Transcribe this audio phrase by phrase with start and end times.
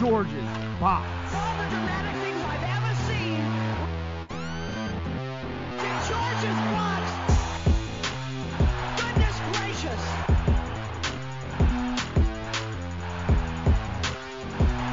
[0.00, 0.32] George's
[0.80, 1.06] Box.
[1.34, 3.36] all the dramatic things I've ever seen.
[5.76, 7.04] To George's box.
[8.96, 10.02] Goodness gracious.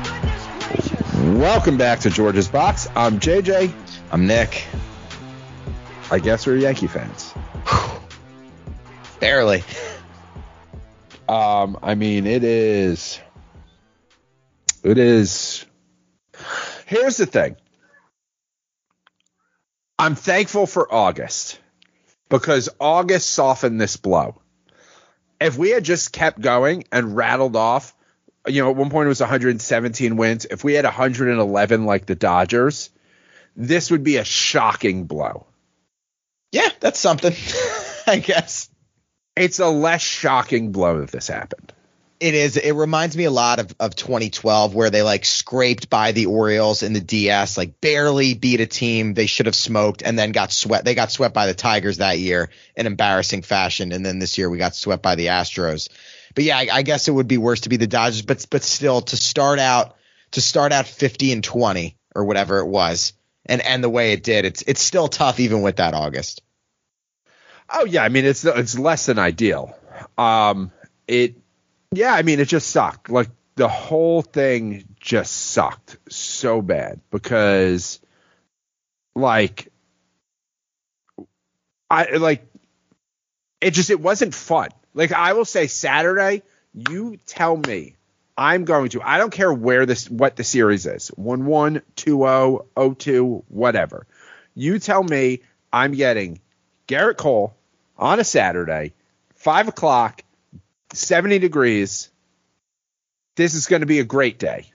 [0.03, 1.07] Goodness gracious.
[1.39, 2.89] Welcome back to George's Box.
[2.93, 3.71] I'm JJ.
[4.11, 4.65] I'm Nick.
[6.11, 7.33] I guess we're Yankee fans.
[9.21, 9.63] Barely.
[11.29, 13.21] Um, I mean, it is.
[14.83, 15.65] It is.
[16.85, 17.57] Here's the thing.
[19.99, 21.59] I'm thankful for August
[22.29, 24.41] because August softened this blow.
[25.39, 27.95] If we had just kept going and rattled off,
[28.47, 30.45] you know, at one point it was 117 wins.
[30.45, 32.89] If we had 111 like the Dodgers,
[33.55, 35.47] this would be a shocking blow.
[36.51, 37.33] Yeah, that's something.
[38.07, 38.69] I guess
[39.35, 41.73] It's a less shocking blow if this happened.
[42.19, 42.57] It is.
[42.57, 46.83] It reminds me a lot of, of 2012 where they like scraped by the Orioles
[46.83, 50.51] in the DS, like barely beat a team they should have smoked, and then got
[50.51, 50.85] swept.
[50.85, 54.49] They got swept by the Tigers that year in embarrassing fashion, and then this year
[54.49, 55.89] we got swept by the Astros.
[56.33, 58.63] But yeah, I, I guess it would be worse to be the Dodgers, but but
[58.63, 59.95] still to start out
[60.31, 63.13] to start out 50 and 20 or whatever it was,
[63.45, 66.41] and and the way it did, it's it's still tough even with that August.
[67.69, 69.75] Oh yeah, I mean it's it's less than ideal.
[70.17, 70.71] Um,
[71.07, 71.35] it
[71.91, 73.09] yeah, I mean it just sucked.
[73.09, 77.99] Like the whole thing just sucked so bad because
[79.15, 79.71] like
[81.89, 82.45] I like
[83.61, 84.69] it just it wasn't fun.
[84.93, 86.43] Like I will say Saturday,
[86.73, 87.95] you tell me
[88.37, 89.01] I'm going to.
[89.01, 91.11] I don't care where this what the series is.
[91.17, 94.05] 1-1, 2-0, 0-2, whatever.
[94.53, 95.41] You tell me
[95.73, 96.39] I'm getting
[96.87, 97.55] Gerrit Cole
[97.97, 98.93] on a Saturday,
[99.33, 100.21] five o'clock,
[100.93, 102.09] 70 degrees.
[103.35, 104.71] This is going to be a great day.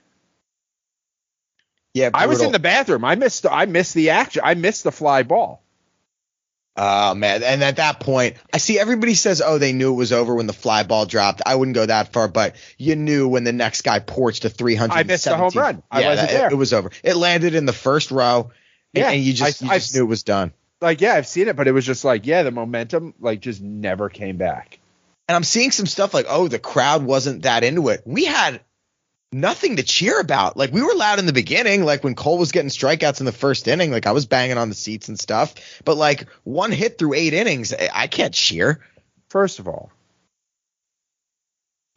[1.93, 3.05] Yeah, I was in the bathroom.
[3.05, 3.45] I missed.
[3.45, 4.41] I missed the action.
[4.43, 5.63] I missed the fly ball.
[6.75, 10.11] Oh man, and at that point, I see everybody says, "Oh, they knew it was
[10.11, 13.43] over when the fly ball dropped." I wouldn't go that far, but you knew when
[13.43, 14.91] the next guy porched a 300.
[14.91, 15.83] I missed the home run.
[15.91, 16.49] I yeah, wasn't that- there.
[16.51, 16.89] It, was over.
[17.03, 18.51] It landed in the first row,
[18.95, 20.51] and- Yeah, and you just I- you I've just knew it was done.
[20.81, 23.61] Like, yeah, I've seen it, but it was just like, yeah, the momentum like just
[23.61, 24.79] never came back.
[25.27, 28.61] And I'm seeing some stuff like, "Oh, the crowd wasn't that into it." We had
[29.31, 30.57] nothing to cheer about.
[30.57, 33.31] Like we were loud in the beginning, like when Cole was getting strikeouts in the
[33.31, 35.81] first inning, like I was banging on the seats and stuff.
[35.85, 38.81] But like one hit through eight innings, I can't cheer.
[39.29, 39.91] First of all,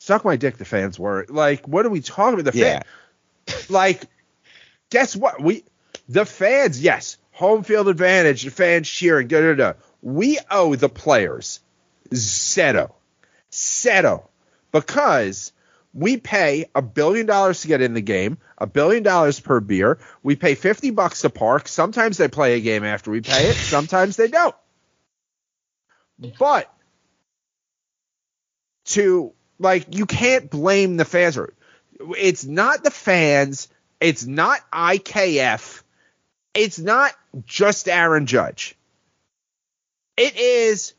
[0.00, 0.56] suck my dick.
[0.56, 2.53] The fans were like, what are we talking about?
[2.54, 2.82] The Yeah.
[3.47, 4.03] fan, like,
[4.91, 5.42] guess what?
[5.42, 5.65] We
[6.09, 8.44] the fans, yes, home field advantage.
[8.44, 9.28] The fans cheering.
[9.28, 9.72] Da da da.
[10.00, 11.60] We owe the players
[12.15, 12.95] zero,
[13.53, 14.28] zero,
[14.72, 15.53] because
[15.93, 19.98] we pay a billion dollars to get in the game, a billion dollars per beer.
[20.22, 21.69] We pay fifty bucks to park.
[21.69, 23.57] Sometimes they play a game after we pay it.
[23.57, 24.54] Sometimes they don't.
[26.39, 26.72] But
[28.87, 31.39] to like you can't blame the fans.
[32.19, 33.69] It's not the fans.
[34.01, 35.83] It's not IKF.
[36.54, 37.13] It's not
[37.45, 38.77] just Aaron Judge.
[40.16, 40.95] It is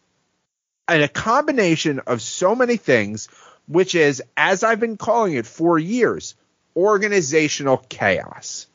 [0.88, 3.28] a a combination of so many things,
[3.68, 6.36] which is, as I've been calling it for years,
[6.75, 8.68] organizational chaos.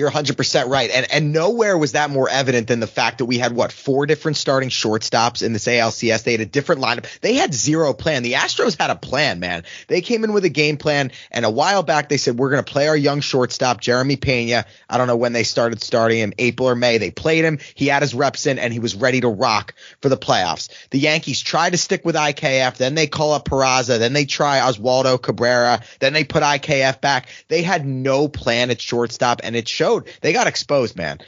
[0.00, 0.90] You're 100% right.
[0.90, 4.06] And and nowhere was that more evident than the fact that we had what four
[4.06, 6.22] different starting shortstops in this ALCS.
[6.22, 7.04] They had a different lineup.
[7.20, 8.22] They had zero plan.
[8.22, 9.64] The Astros had a plan, man.
[9.88, 12.64] They came in with a game plan and a while back they said we're going
[12.64, 14.64] to play our young shortstop Jeremy Pena.
[14.88, 16.96] I don't know when they started starting him, April or May.
[16.96, 17.58] They played him.
[17.74, 20.70] He had his reps in and he was ready to rock for the playoffs.
[20.92, 24.60] The Yankees tried to stick with IKF, then they call up Peraza, then they try
[24.60, 27.28] Oswaldo Cabrera, then they put IKF back.
[27.48, 29.89] They had no plan at shortstop and it showed.
[29.98, 31.18] They got exposed, man.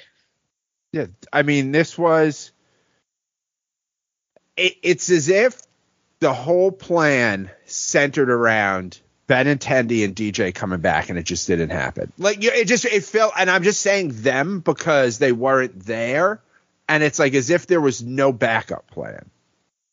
[0.93, 2.53] Yeah, I mean, this was.
[4.57, 5.61] It, it's as if
[6.21, 11.47] the whole plan centered around Benintendi and Tendi and DJ coming back, and it just
[11.47, 12.13] didn't happen.
[12.19, 16.41] Like, it just it felt, and I'm just saying them because they weren't there,
[16.89, 19.31] and it's like as if there was no backup plan.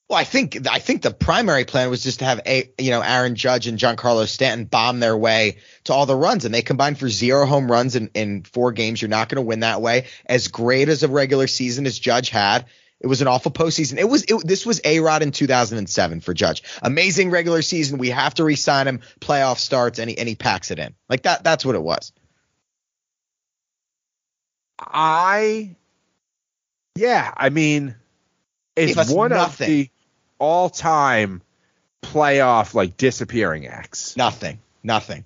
[0.09, 3.01] Well, I think I think the primary plan was just to have a you know
[3.01, 6.97] Aaron Judge and Giancarlo Stanton bomb their way to all the runs, and they combined
[6.97, 8.99] for zero home runs in, in four games.
[8.99, 10.07] You're not going to win that way.
[10.25, 12.65] As great as a regular season as Judge had,
[12.99, 13.99] it was an awful postseason.
[13.99, 16.63] It was it, this was a Rod in 2007 for Judge.
[16.81, 17.99] Amazing regular season.
[17.99, 19.01] We have to re-sign him.
[19.19, 21.43] Playoff starts, and he and he packs it in like that.
[21.43, 22.13] That's what it was.
[24.79, 25.75] I,
[26.95, 27.95] yeah, I mean,
[28.75, 29.65] it's one nothing.
[29.65, 29.89] of the
[30.39, 31.41] all-time
[32.01, 34.15] playoff like disappearing acts.
[34.17, 34.59] Nothing.
[34.83, 35.25] Nothing.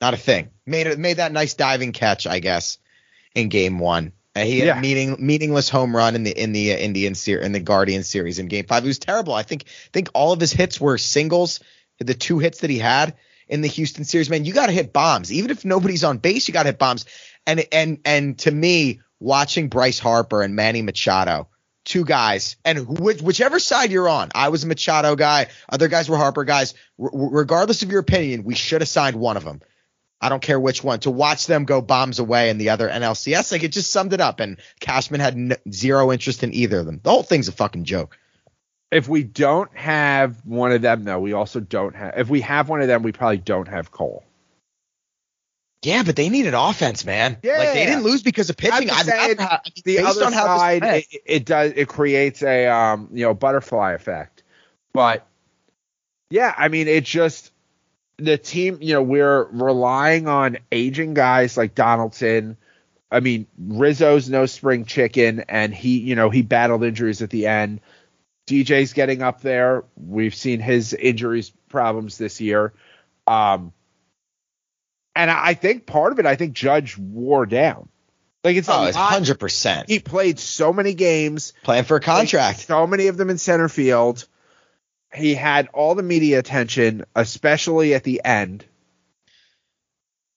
[0.00, 0.50] Not a thing.
[0.66, 2.78] Made it made that nice diving catch, I guess,
[3.34, 4.12] in game one.
[4.34, 4.78] And he had Yeah.
[4.78, 8.02] a meaning, meaningless home run in the in the uh, Indian series in the Guardian
[8.02, 8.84] series in game five.
[8.84, 9.34] It was terrible.
[9.34, 11.60] I think think all of his hits were singles.
[11.98, 13.14] The two hits that he had
[13.48, 15.32] in the Houston series, man, you got to hit bombs.
[15.32, 17.04] Even if nobody's on base, you got to hit bombs.
[17.46, 21.48] And and and to me, watching Bryce Harper and Manny Machado,
[21.84, 26.08] two guys, and which, whichever side you're on, I was a Machado guy, other guys
[26.08, 26.74] were Harper guys.
[27.00, 29.60] R- regardless of your opinion, we should have signed one of them.
[30.20, 31.00] I don't care which one.
[31.00, 34.20] To watch them go bombs away in the other NLCS, like it just summed it
[34.20, 34.38] up.
[34.38, 37.00] And Cashman had n- zero interest in either of them.
[37.02, 38.16] The whole thing's a fucking joke.
[38.92, 42.14] If we don't have one of them, though, we also don't have.
[42.18, 44.22] If we have one of them, we probably don't have Cole.
[45.82, 47.38] Yeah, but they needed offense, man.
[47.42, 47.58] Yeah.
[47.58, 48.88] Like they didn't lose because of pitching.
[48.90, 50.20] I'm saying, rather have- The other
[50.58, 54.42] side, it, it does it creates a um you know butterfly effect,
[54.92, 55.26] but
[56.30, 57.50] yeah, I mean it just
[58.18, 58.78] the team.
[58.80, 62.56] You know we're relying on aging guys like Donaldson.
[63.10, 67.46] I mean Rizzo's no spring chicken, and he you know he battled injuries at the
[67.48, 67.80] end.
[68.46, 69.84] DJ's getting up there.
[69.96, 72.72] We've seen his injuries problems this year.
[73.26, 73.72] Um,
[75.14, 77.88] and I think part of it, I think Judge wore down.
[78.44, 82.00] Like it's oh, a it's hundred percent He played so many games, playing for a
[82.00, 82.60] contract.
[82.60, 84.26] so many of them in center field.
[85.14, 88.64] He had all the media attention, especially at the end.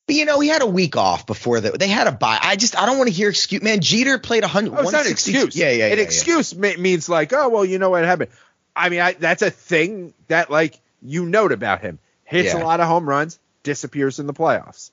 [0.08, 2.38] But you know, he had a week off before the, they had a buy.
[2.40, 3.64] I just I don't want to hear excuse.
[3.64, 4.76] Man, Jeter played a hundred.
[4.76, 5.56] Oh, it's not an excuse.
[5.56, 6.02] Yeah, yeah, An yeah, yeah.
[6.04, 8.30] excuse me- means like, oh well, you know what happened.
[8.76, 11.98] I mean, I, that's a thing that like you note about him.
[12.24, 12.62] Hits Yeah.
[12.62, 14.92] a lot of home runs, disappears in the playoffs.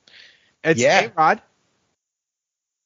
[0.65, 1.03] It's Yeah.
[1.03, 1.41] A-Rod.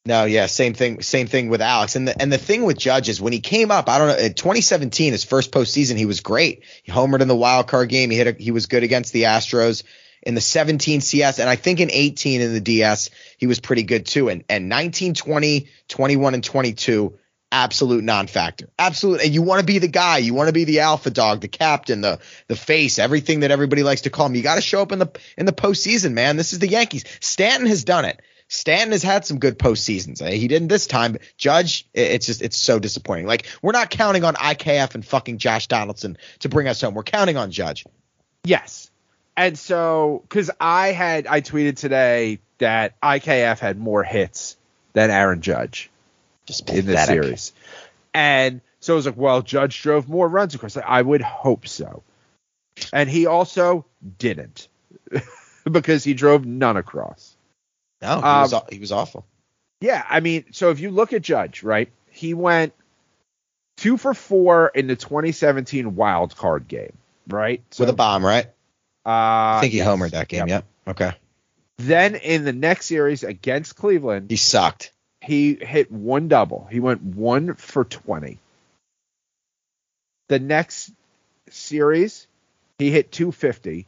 [0.05, 1.97] No, yeah, same thing, same thing with Alex.
[1.97, 4.17] And the and the thing with Judge is when he came up, I don't know,
[4.17, 6.63] in 2017, his first postseason, he was great.
[6.85, 8.11] He homered in the wild card game.
[8.11, 9.83] He hit, a, he was good against the Astros
[10.23, 13.83] in the 17 CS, and I think in 18 in the DS, he was pretty
[13.83, 14.29] good too.
[14.29, 17.19] And and 19, 20, 21, and 22,
[17.57, 18.69] absolute non-factor.
[18.79, 19.23] Absolute.
[19.23, 21.49] And you want to be the guy, you want to be the alpha dog, the
[21.49, 24.35] captain, the the face, everything that everybody likes to call him.
[24.35, 26.37] You got to show up in the in the postseason, man.
[26.37, 27.05] This is the Yankees.
[27.21, 28.21] Stanton has done it.
[28.49, 30.21] Stanton has had some good postseasons.
[30.23, 31.13] Uh, He didn't this time.
[31.13, 33.27] But Judge, it's just it's so disappointing.
[33.27, 36.95] Like we're not counting on IKF and fucking Josh Donaldson to bring us home.
[36.95, 37.87] We're counting on Judge.
[38.45, 38.91] Yes.
[39.39, 44.57] And so, because I had, I tweeted today that IKF had more hits
[44.95, 45.91] than Aaron Judge
[46.47, 47.53] Just in this series.
[48.15, 50.77] And so I was like, well, Judge drove more runs across.
[50.77, 52.03] I would hope so.
[52.93, 53.85] And he also
[54.19, 54.69] didn't
[55.71, 57.37] because he drove none across.
[58.03, 59.27] No, he, Um, was, he was awful.
[59.81, 62.73] Yeah, I mean, so if you look at Judge, right, he went
[63.77, 66.97] two for four in the 2017 wild card game,
[67.29, 67.63] right?
[67.71, 68.47] So, With a bomb, right?
[69.05, 69.87] uh, I think he yes.
[69.89, 70.49] homered that game.
[70.49, 70.49] Yep.
[70.49, 70.65] Yep.
[70.89, 71.13] Okay.
[71.79, 74.93] Then in the next series against Cleveland, He sucked.
[75.27, 76.69] He hit one double.
[76.71, 78.39] He went one for 20.
[80.29, 80.93] The next
[81.51, 82.27] series,
[82.79, 83.87] he hit 250,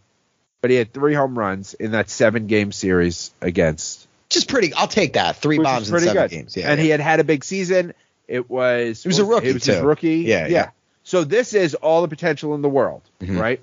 [0.61, 4.07] but he had three home runs in that seven game series against.
[4.29, 4.75] Just pretty.
[4.75, 5.37] I'll take that.
[5.37, 6.31] Three bombs in seven good.
[6.31, 6.57] games.
[6.57, 6.71] Yeah.
[6.71, 6.85] and yeah.
[6.85, 7.95] he had had a big season.
[8.27, 9.03] It was.
[9.03, 9.87] He was a rookie, It was his too.
[9.87, 10.17] rookie.
[10.19, 10.71] Yeah, yeah.
[11.05, 13.41] So this is all the potential in the world, Mhm.
[13.41, 13.61] right?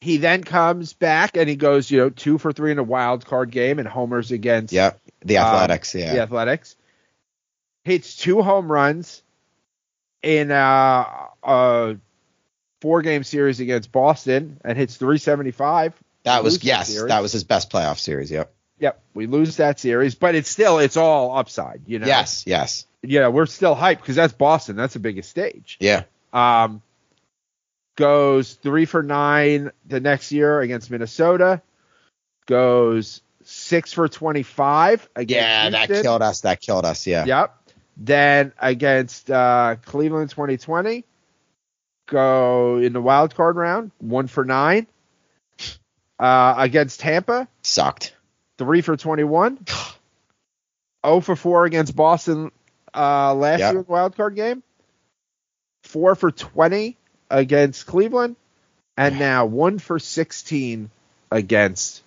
[0.00, 3.24] he then comes back and he goes, you know, two for three in a wild
[3.24, 4.98] card game and homers against Yep.
[5.24, 5.94] The Um, Athletics.
[5.94, 6.14] yeah.
[6.14, 6.76] the Athletics.
[7.84, 9.22] Hits two home runs
[10.22, 11.04] in uh,
[11.42, 11.96] a
[12.80, 15.94] four game series against Boston and hits 375.
[16.24, 16.88] That was yes.
[16.88, 17.08] series.
[17.08, 18.30] That was his best playoff series.
[18.30, 18.52] Yep.
[18.78, 22.06] Yep, we lose that series, but it's still it's all upside, you know.
[22.06, 22.44] Yes.
[22.46, 22.86] Yes.
[23.02, 24.74] Yeah, we're still hyped because that's Boston.
[24.74, 25.76] That's the biggest stage.
[25.80, 26.02] Yeah.
[26.32, 26.82] Um,
[27.96, 31.62] goes three for nine the next year against Minnesota.
[32.46, 35.34] Goes six for twenty-five against.
[35.34, 35.70] Yeah.
[35.70, 36.40] That killed us.
[36.42, 37.06] That killed us.
[37.06, 37.24] Yeah.
[37.24, 37.56] Yep.
[37.96, 41.04] Then against uh, Cleveland 2020,
[42.08, 44.86] go in the wild card round, one for nine.
[46.18, 48.14] Uh, against Tampa, Sucked.
[48.56, 49.58] three for 21.
[51.04, 52.52] 0 for 4 against Boston
[52.94, 53.72] uh, last Yep.
[53.72, 54.62] year in the wild card game.
[55.84, 56.96] 4 for 20
[57.28, 58.36] against Cleveland.
[58.96, 60.90] And now 1 for 16
[61.30, 62.02] against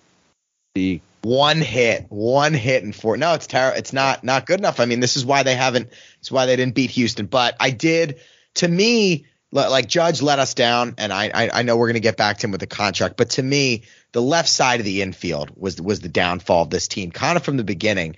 [0.76, 1.00] the.
[1.22, 3.16] One hit, one hit and four.
[3.16, 3.76] No, it's terrible.
[3.76, 4.78] It's not not good enough.
[4.78, 5.88] I mean, this is why they haven't.
[6.20, 7.26] It's why they didn't beat Houston.
[7.26, 8.20] But I did.
[8.56, 11.98] To me, li- like Judge let us down, and I I, I know we're gonna
[11.98, 13.16] get back to him with the contract.
[13.16, 16.86] But to me, the left side of the infield was was the downfall of this
[16.86, 18.14] team, kind of from the beginning.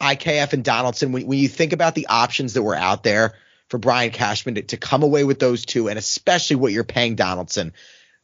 [0.00, 1.10] IKF and Donaldson.
[1.10, 3.34] When, when you think about the options that were out there
[3.68, 7.16] for Brian Cashman to, to come away with those two, and especially what you're paying
[7.16, 7.72] Donaldson,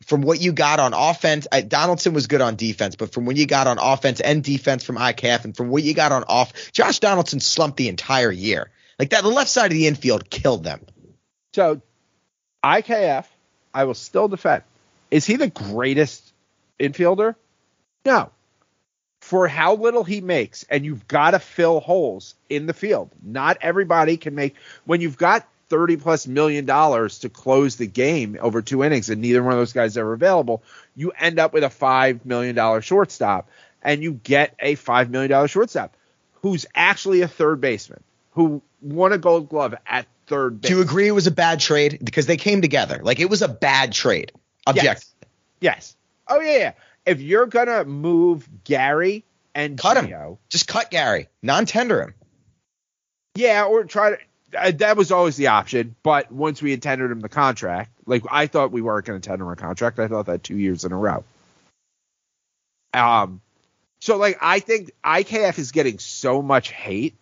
[0.04, 3.36] from what you got on offense, uh, Donaldson was good on defense, but from what
[3.36, 6.72] you got on offense and defense from IKF, and from what you got on off,
[6.72, 8.70] Josh Donaldson slumped the entire year.
[8.98, 10.80] Like that, the left side of the infield killed them.
[11.52, 11.80] So,
[12.62, 13.26] IKF,
[13.72, 14.62] I will still defend.
[15.10, 16.32] Is he the greatest
[16.78, 17.34] infielder?
[18.04, 18.30] No.
[19.20, 23.10] For how little he makes, and you've got to fill holes in the field.
[23.22, 28.38] Not everybody can make, when you've got 30 plus million dollars to close the game
[28.40, 30.62] over two innings, and neither one of those guys are available,
[30.94, 33.50] you end up with a $5 million shortstop,
[33.82, 35.96] and you get a $5 million shortstop
[36.42, 38.04] who's actually a third baseman,
[38.34, 40.70] who won a gold glove at third base.
[40.70, 43.00] Do you agree it was a bad trade because they came together?
[43.02, 44.30] Like it was a bad trade.
[44.68, 44.84] Object.
[44.84, 45.14] Yes.
[45.60, 45.96] Yes.
[46.28, 46.72] Oh yeah, yeah.
[47.04, 49.24] If you're gonna move Gary
[49.56, 50.36] and Cut him.
[50.48, 52.14] Just cut Gary, non-tender him.
[53.34, 54.18] yeah, or try to.
[54.54, 58.46] That was always the option, but once we had tendered him the contract, like I
[58.46, 59.98] thought we weren't going to tender him a contract.
[59.98, 61.24] I thought that two years in a row.
[62.92, 63.40] Um,
[64.00, 67.14] so like I think IKF is getting so much hate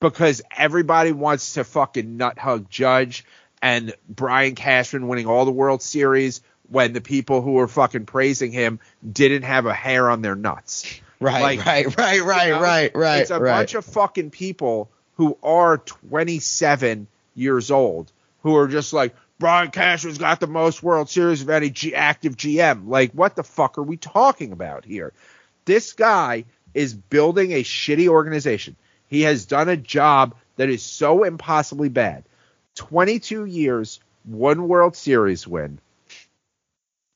[0.00, 3.24] because everybody wants to fucking nut hug Judge
[3.60, 8.52] and Brian Cashman winning all the World Series when the people who were fucking praising
[8.52, 11.00] him didn't have a hair on their nuts.
[11.20, 12.60] Right, Like, right, right, right, You know?
[12.60, 13.20] right, right.
[13.20, 13.58] It's a right.
[13.58, 18.12] bunch of fucking people who are 27 years old
[18.44, 22.36] who are just like Brian Cashman's got the most World Series of any G- active
[22.36, 22.86] GM.
[22.86, 25.12] Like, what the fuck are we talking about here?
[25.64, 28.76] This guy is building a shitty organization.
[29.08, 32.24] He has done a job that is so impossibly bad.
[32.76, 35.78] 22 years, one World Series win,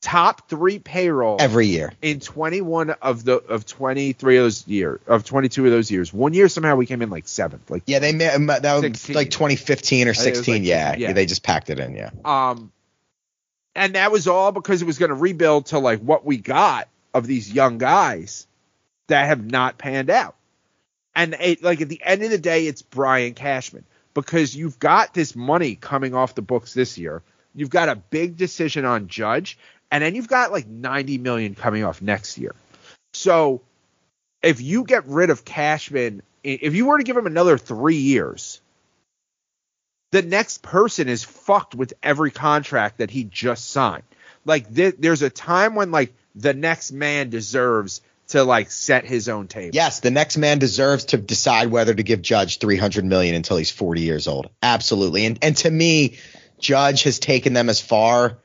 [0.01, 1.91] top three payroll every year.
[2.01, 6.13] in 21 of the of 23 of those years of 22 of those years.
[6.13, 7.69] One year somehow we came in like seventh.
[7.69, 9.15] Like Yeah, they ma- ma- that was 16.
[9.15, 10.53] like 2015 or think it was 16.
[10.55, 11.13] like yeah, 16, yeah.
[11.13, 11.95] they just packed it in.
[11.95, 12.11] Yeah.
[12.23, 12.71] um,
[13.75, 16.87] and that was all because it was going to rebuild to like what we got
[17.13, 18.47] of these young guys
[19.07, 20.35] that have not panned out.
[21.15, 25.13] And it, like at the end of the day, it's Brian Cashman because you've got
[25.13, 27.21] this money coming off the books this year.
[27.55, 29.57] You've got a big decision on Judge,
[29.91, 32.55] and then you've got like 90 million coming off next year.
[33.13, 33.61] So
[34.41, 38.61] if you get rid of Cashman, if you were to give him another three years,
[40.11, 44.03] the next person is fucked with every contract that he just signed.
[44.45, 49.27] Like th- there's a time when like the next man deserves to like set his
[49.27, 49.71] own table.
[49.73, 53.71] Yes, the next man deserves to decide whether to give Judge 300 million until he's
[53.71, 54.49] 40 years old.
[54.61, 55.25] Absolutely.
[55.25, 56.17] And and to me,
[56.59, 58.37] Judge has taken them as far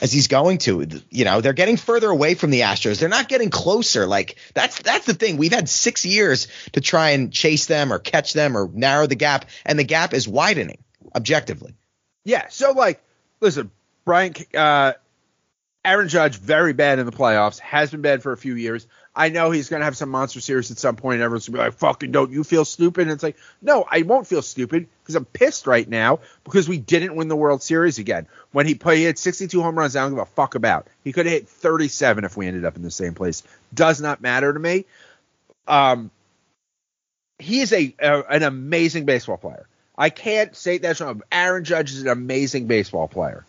[0.00, 0.86] as he's going to.
[1.10, 2.98] You know, they're getting further away from the Astros.
[2.98, 4.06] They're not getting closer.
[4.06, 5.36] Like that's that's the thing.
[5.36, 9.14] We've had 6 years to try and chase them or catch them or narrow the
[9.14, 10.78] gap and the gap is widening
[11.14, 11.74] objectively.
[12.24, 12.46] Yeah.
[12.48, 13.02] So like,
[13.40, 13.70] listen,
[14.04, 14.94] Brian, uh,
[15.84, 18.86] Aaron Judge, very bad in the playoffs, has been bad for a few years.
[19.14, 21.16] I know he's going to have some monster series at some point.
[21.16, 23.02] And everyone's going to be like, fucking don't you feel stupid?
[23.02, 26.78] And it's like, no, I won't feel stupid because I'm pissed right now because we
[26.78, 28.28] didn't win the World Series again.
[28.52, 29.96] When he played, he had 62 home runs.
[29.96, 30.86] I don't give a fuck about.
[31.02, 33.42] He could have hit 37 if we ended up in the same place.
[33.74, 34.84] Does not matter to me.
[35.66, 36.10] Um,
[37.40, 39.66] he is a, a an amazing baseball player.
[39.96, 41.22] I can't say that's wrong.
[41.32, 43.44] Aaron Judge is an amazing baseball player.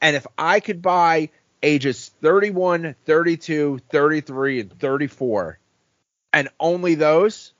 [0.00, 1.30] And if I could buy
[1.62, 5.58] ages 31, 32, 33, and 34.
[6.32, 7.52] And only those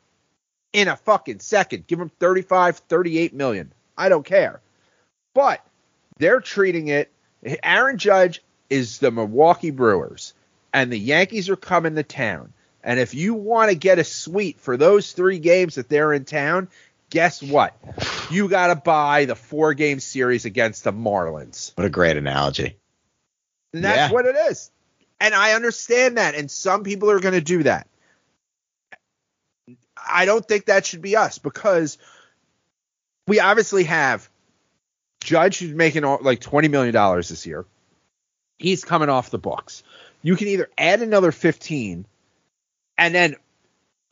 [0.73, 1.87] in a fucking second.
[1.87, 3.73] Give them 35, 38 million.
[3.97, 4.61] I don't care.
[5.35, 5.64] But
[6.19, 7.11] they're treating it.
[7.62, 10.35] Aaron Judge is the Milwaukee Brewers,
[10.73, 12.52] and the Yankees are coming to town.
[12.83, 16.25] And if you want to get a suite for those three games that they're in
[16.25, 16.69] town,
[17.11, 17.76] guess what?
[18.30, 21.76] You got to buy the four game series against the Marlins.
[21.76, 22.76] What a great analogy.
[23.72, 24.10] And that's Yeah.
[24.10, 24.70] what it is.
[25.20, 26.34] And I understand that.
[26.34, 27.86] And some people are going to do that.
[29.96, 31.98] I don't think that should be us because
[33.26, 34.28] we obviously have
[35.22, 37.66] Judge who's making like $20 million this year.
[38.58, 39.82] He's coming off the books.
[40.22, 42.06] You can either add another 15
[42.98, 43.36] and then,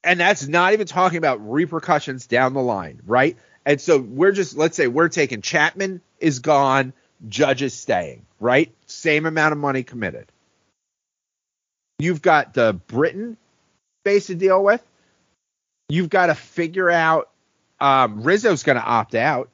[0.04, 3.36] and that's not even talking about repercussions down the line, right?
[3.66, 6.92] And so we're just, let's say we're taking Chapman is gone,
[7.26, 8.72] Judge is staying, right?
[8.86, 10.26] Same amount of money committed.
[11.98, 13.36] You've got the Britain
[14.04, 14.82] base to deal with.
[15.88, 17.30] You've got to figure out.
[17.80, 19.48] Um, Rizzo's going to opt out.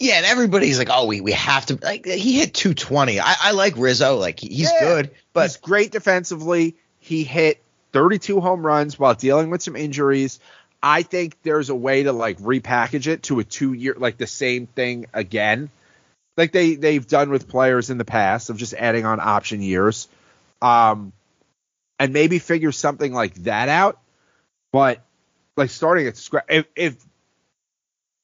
[0.00, 1.78] Yeah, and everybody's like, oh, we, we have to.
[1.80, 3.20] Like, he hit 220.
[3.20, 4.16] I, I like Rizzo.
[4.16, 4.80] Like, he's Yeah.
[4.80, 6.74] good, but He's great defensively.
[6.98, 7.60] He hit
[7.92, 10.40] 32 home runs while dealing with some injuries.
[10.82, 14.26] I think there's a way to like repackage it to a two year, like the
[14.26, 15.70] same thing again,
[16.36, 20.08] like they they've done with players in the past of just adding on option years,
[20.60, 21.12] um,
[21.98, 24.00] and maybe figure something like that out.
[24.72, 25.00] But
[25.56, 26.96] like starting at scratch, if, if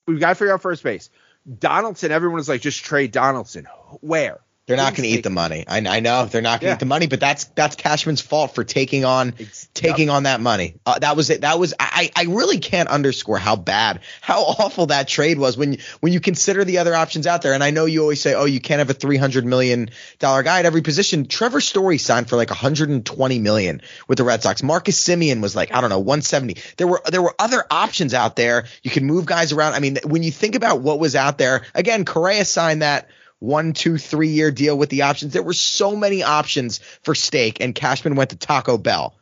[0.06, 1.10] we've got to figure out first base,
[1.58, 3.66] Donaldson, everyone is like just trade Donaldson.
[4.00, 4.40] Where?
[4.70, 5.64] They're not going to eat the money.
[5.66, 6.74] I, I know they're not going to Yeah.
[6.74, 10.40] eat the money, but that's that's Cashman's fault for taking on Ex- taking on that
[10.40, 10.76] money.
[10.86, 11.40] Uh, that was it.
[11.40, 12.10] That was I.
[12.14, 16.64] I really can't underscore how bad, how awful that trade was when when you consider
[16.64, 17.52] the other options out there.
[17.52, 20.44] And I know you always say, oh, you can't have a three hundred million dollar
[20.44, 21.26] guy at every position.
[21.26, 24.62] Trevor Story signed for like one hundred and twenty million with the Red Sox.
[24.62, 26.56] Marcus Semien was like I don't know one seventy.
[26.76, 28.66] There were there were other options out there.
[28.84, 29.74] You can move guys around.
[29.74, 33.08] I mean, when you think about what was out there, again, Correa signed that
[33.40, 35.32] one, two, three year deal with the options.
[35.32, 39.14] There were so many options for stake, and Cashman went to Taco Bell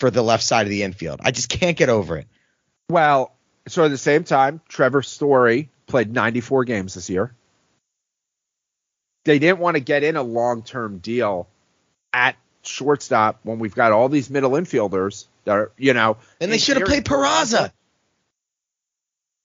[0.00, 1.20] for the left side of the infield.
[1.22, 2.26] I just can't get over it.
[2.88, 3.32] Well,
[3.68, 7.34] so at the same time, Trevor Story played 94 games this year.
[9.24, 11.48] They didn't want to get in a long term deal
[12.12, 16.18] at shortstop when we've got all these middle infielders that are, you know.
[16.40, 17.72] And they should have played Peraza.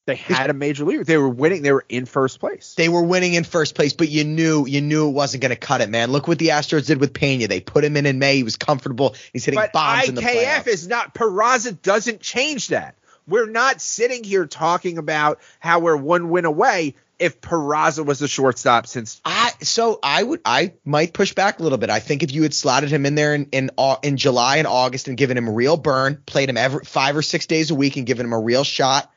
[0.07, 1.05] They had a major league.
[1.05, 1.61] They were winning.
[1.61, 2.73] They were in first place.
[2.75, 5.55] They were winning in first place, but you knew you knew it wasn't going to
[5.55, 6.11] cut it, man.
[6.11, 7.47] Look what the Astros did with Pena.
[7.47, 8.37] They put him in in May.
[8.37, 9.15] He was comfortable.
[9.31, 10.67] He's hitting but bombs in the IKF playoffs.
[10.67, 12.95] is not Peraza doesn't change that.
[13.27, 18.27] We're not sitting here talking about how we're one win away if Peraza was the
[18.27, 21.91] shortstop since I so I would I might push back a little bit.
[21.91, 24.65] I think if you had slotted him in there in in, uh, in July and
[24.65, 27.75] August and given him a real burn, played him every five or six days a
[27.75, 29.11] week and given him a real shot,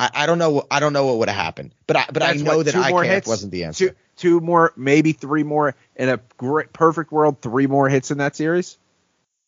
[0.00, 1.74] I, I don't know I don't know what would have happened.
[1.86, 3.90] But I but I know what, that IKF wasn't the answer.
[3.90, 7.42] Two, two more, maybe three more in a great, perfect world.
[7.42, 8.78] Three more hits in that series.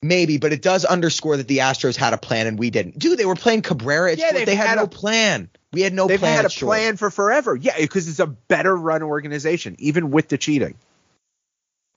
[0.02, 2.98] Maybe, but it does underscore that the Astros had a plan and we didn't.
[2.98, 4.14] Dude, they were playing Cabrera.
[4.14, 5.48] Yeah, they've had, had no a- plan.
[5.72, 6.08] We had no plan.
[6.08, 6.36] They've plan.
[6.36, 6.68] had a short.
[6.68, 7.56] plan for forever.
[7.56, 10.74] Yeah, because it's a better run organization, even with the cheating.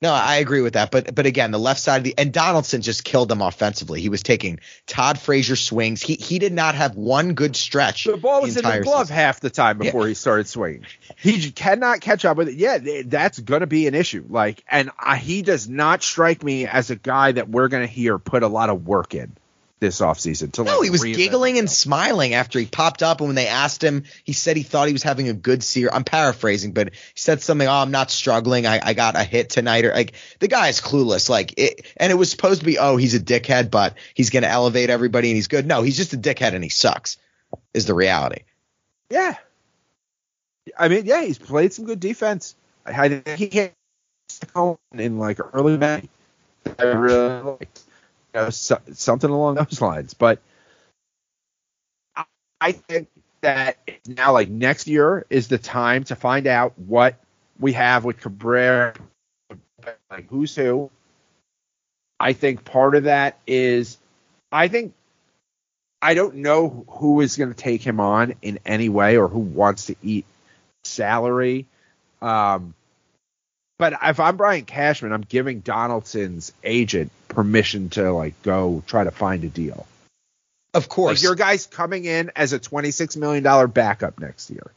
[0.06, 0.92] No, I agree with that.
[0.92, 4.02] But but again, the left side of the and Donaldson just killed them offensively.
[4.02, 6.00] He was taking Todd Frazier swings.
[6.00, 8.04] He he did not have one good stretch.
[8.04, 9.16] The ball was in the glove season.
[9.16, 10.86] half the time before he started swinging.
[11.18, 12.54] He cannot catch up with it.
[12.54, 14.24] Yeah, that's going to be an issue.
[14.30, 17.92] Like, and I, he does not strike me as a guy that we're going to
[17.92, 19.36] hear put a lot of work in
[19.80, 20.52] this offseason.
[20.54, 23.20] To No, like he was giggling and smiling after he popped up.
[23.20, 25.92] And when they asked him, he said he thought he was having a good series.
[25.94, 27.68] I'm paraphrasing, but he said something.
[27.68, 28.66] Oh, I'm not struggling.
[28.66, 29.86] I, I got a hit tonight.
[29.86, 31.30] Or like the guy is clueless.
[31.30, 34.44] Like it, and it was supposed to be, oh, he's a dickhead, but he's going
[34.44, 35.66] to elevate everybody and he's good.
[35.66, 37.18] No, he's just a dickhead and he sucks.
[37.74, 38.44] Is the reality.
[39.10, 39.36] Yeah.
[40.78, 42.56] I mean, yeah, he's played some good defense.
[42.86, 43.74] I, I think he hit
[44.54, 46.10] home in like early May.
[46.80, 47.85] I really liked
[48.36, 50.14] know, so, something along those lines.
[50.14, 50.40] But
[52.16, 52.26] I,
[52.62, 53.10] I think
[53.42, 57.16] that now, like next year, is the time to find out what
[57.60, 58.94] we have with Cabrera,
[60.10, 60.92] like who's who.
[62.20, 63.98] I think part of that is,
[64.52, 64.94] I think
[66.02, 69.40] I don't know who is going to take him on in any way or who
[69.40, 70.26] wants to eat
[70.84, 71.66] salary.
[72.22, 72.74] Um,
[73.78, 79.12] but if I'm Brian Cashman, I'm giving Donaldson's agent permission to like go try to
[79.12, 79.86] find a deal.
[80.74, 81.20] Of course.
[81.20, 84.72] Like your guy's coming in as a 26 million dollar backup next year.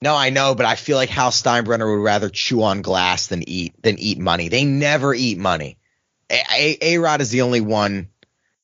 [0.00, 3.48] No, I know, but I feel like Hal Steinbrenner would rather chew on glass than
[3.48, 4.48] eat than eat money.
[4.48, 5.76] They never eat money.
[6.30, 8.08] A Rod is the only one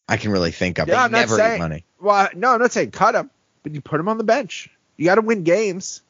[0.09, 0.87] I can really think of.
[0.87, 1.85] Yeah, they I'm never saying- eat money.
[2.01, 3.31] Well, no, I'm not saying cut him,
[3.63, 4.69] but you put him on the bench.
[4.97, 6.03] You got to win games.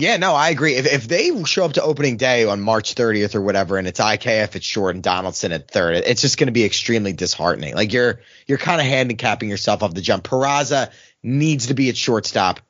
[0.00, 0.76] Yeah, no, I agree.
[0.76, 4.00] If if they show up to opening day on March 30th or whatever, and it's
[4.00, 7.74] IKF at short and Donaldson at third, it's just going to be extremely disheartening.
[7.74, 10.24] Like you're you're kind of handicapping yourself off the jump.
[10.24, 10.90] Peraza
[11.22, 12.60] needs to be at shortstop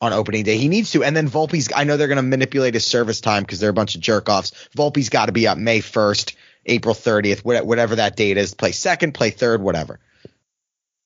[0.00, 0.56] on opening day.
[0.56, 1.68] He needs to, and then Volpe's.
[1.74, 4.28] I know they're going to manipulate his service time because they're a bunch of jerk
[4.28, 4.50] offs.
[4.76, 6.34] Volpe's got to be up May 1st,
[6.66, 8.54] April 30th, wha- whatever that date is.
[8.54, 10.00] Play second, play third, whatever.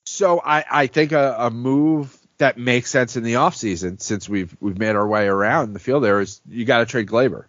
[0.06, 4.56] So I, I think a, a move that makes sense in the offseason, since we've
[4.60, 7.44] we've made our way around the field there, is you got to trade Gleyber.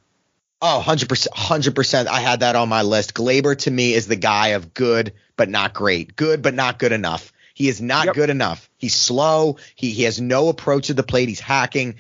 [0.62, 1.28] Oh, 100%.
[1.30, 2.08] 100%.
[2.08, 3.14] I had that on my list.
[3.14, 6.16] Gleyber to me is the guy of good, but not great.
[6.16, 7.34] Good, but not good enough.
[7.54, 8.16] He is not Yep.
[8.16, 8.70] good enough.
[8.78, 9.58] He's slow.
[9.76, 11.30] He, he has no approach to the plate.
[11.30, 11.96] He's hacking.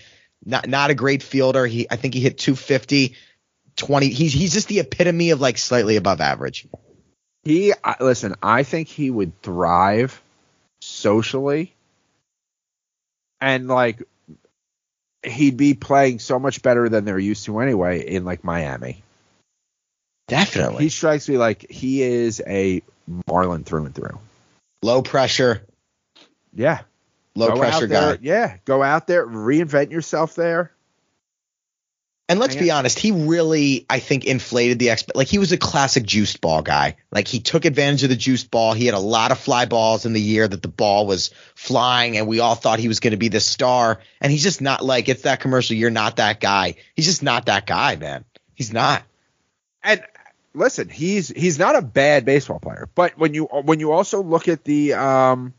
[0.46, 1.66] Not, not a great fielder.
[1.68, 3.16] He, I think he hit 250,
[3.76, 4.10] 20.
[4.10, 6.68] He's, he's just the epitome of like slightly above average.
[7.44, 8.36] He listen.
[8.42, 10.20] I think he would thrive
[10.82, 11.75] socially,
[13.46, 14.02] and like
[15.24, 19.04] he'd be playing so much better than they're used to anyway in like Miami.
[20.28, 20.84] Definitely.
[20.86, 22.82] He strikes me like he is a
[23.28, 24.18] Marlin through and through.
[24.82, 25.62] low pressure,
[26.56, 26.82] Yeah,
[27.36, 28.20] low Go pressure out there- guy.
[28.24, 30.72] Yeah, go out there, reinvent yourself there.
[32.28, 35.12] And let's be honest, he really, I think, inflated the exp.
[35.14, 36.96] Like he was a classic juiced ball guy.
[37.12, 38.74] Like he took advantage of the juiced ball.
[38.74, 42.18] He had a lot of fly balls in the year that the ball was flying,
[42.18, 44.00] and we all thought he was going to be the star.
[44.20, 45.76] And he's just not like it's that commercial.
[45.76, 46.76] You're not that guy.
[46.96, 48.26] He's just not that guy, man.
[48.56, 49.04] He's not.
[49.84, 50.04] And
[50.56, 54.48] listen, he's he's not a bad baseball player, but when you when you also look
[54.48, 55.54] at the um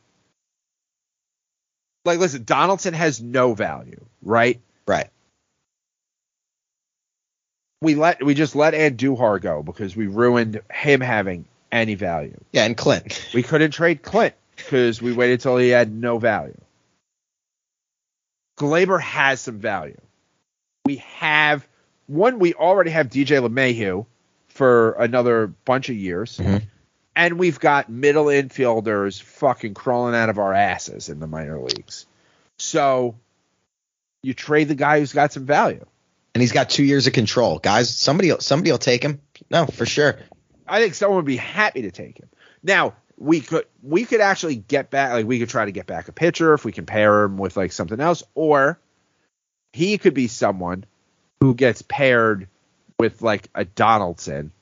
[2.05, 4.61] like listen, Donaldson has no value, right?
[4.89, 5.11] Right.
[7.83, 12.39] We let we just let Andujar go because we ruined him having any value.
[12.53, 13.29] Yeah, and Clint.
[13.35, 16.57] We couldn't trade Clint because we waited till he had no value.
[18.59, 20.01] Gleyber has some value.
[20.87, 21.67] We have
[22.07, 22.39] one.
[22.39, 24.07] We already have DJ LeMahieu
[24.49, 26.63] for another bunch of years, Mhm.
[27.15, 32.07] and we've got middle infielders fucking crawling out of our asses in the minor leagues.
[32.59, 33.17] So
[34.23, 35.85] you trade the guy who's got some value.
[36.37, 37.97] And he's got two years of control, guys.
[37.97, 39.23] Somebody, somebody will take him.
[39.51, 40.19] No, for sure.
[40.69, 42.29] I think someone would be happy to take him.
[42.63, 46.09] Now we could we could actually get back like we could try to get back
[46.09, 48.79] a pitcher if we can pair him with like something else, or
[49.73, 50.85] he could be someone
[51.41, 52.49] who gets paired
[52.99, 54.53] with like a Donaldson.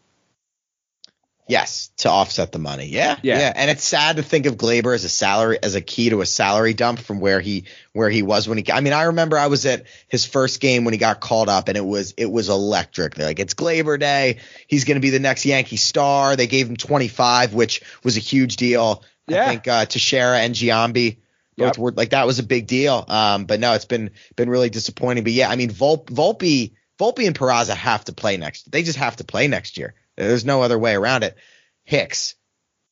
[1.46, 2.86] Yes, to offset the money.
[2.86, 3.38] Yeah, Yeah.
[3.38, 6.22] yeah, And it's sad to think of Gleyber as a salary as a key to
[6.22, 8.72] a salary dump from where he where he was when he.
[8.72, 11.68] I mean, I remember I was at his first game when he got called up,
[11.68, 13.14] and it was it was electric.
[13.14, 14.38] They're like, it's Gleyber Day.
[14.68, 16.34] He's going to be the next Yankee star.
[16.34, 19.02] They gave him 25, which was a huge deal.
[19.28, 19.44] Yeah.
[19.44, 21.18] I think uh, Teixeira and Giambi.
[21.56, 21.78] Both Yep.
[21.78, 23.04] were like that was a big deal.
[23.06, 25.24] Um, but no, it's been been really disappointing.
[25.24, 28.72] But yeah, I mean, Vol- Volpe, Volpe and Peraza have to play next.
[28.72, 29.94] They just have to play next year.
[30.16, 31.36] There's no other way around it.
[31.84, 32.34] Hicks,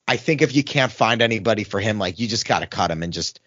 [0.06, 2.90] I think if you can't find anybody for him, like you just got to cut
[2.90, 3.40] him and just.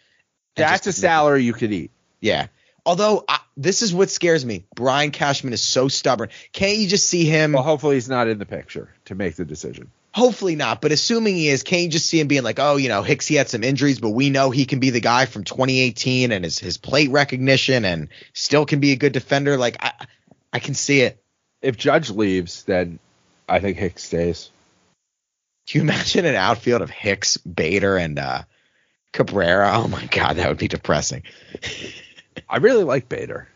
[0.55, 1.91] and That's a salary you could eat.
[2.19, 2.47] Yeah.
[2.85, 4.65] Although I, this is what scares me.
[4.75, 6.29] Brian Cashman is so stubborn.
[6.53, 7.53] Can't you just see him?
[7.53, 9.91] Well, hopefully he's not in the picture to make the decision.
[10.13, 12.87] Hopefully not, but assuming he is, can't you just see him being like, oh, you
[12.87, 15.43] know, Hicks, he had some injuries, but we know he can be the guy from
[15.43, 19.57] 2018 and his his plate recognition and still can be a good defender.
[19.57, 19.91] Like I,
[20.53, 21.21] I can see it.
[21.61, 22.99] If Judge leaves, then
[23.47, 24.49] I think Hicks stays.
[25.67, 28.43] Can you imagine an outfield of Hicks, Bader, and uh,
[29.11, 29.71] Cabrera?
[29.73, 31.23] Oh my God, that would be depressing.
[32.49, 33.47] I really like Bader.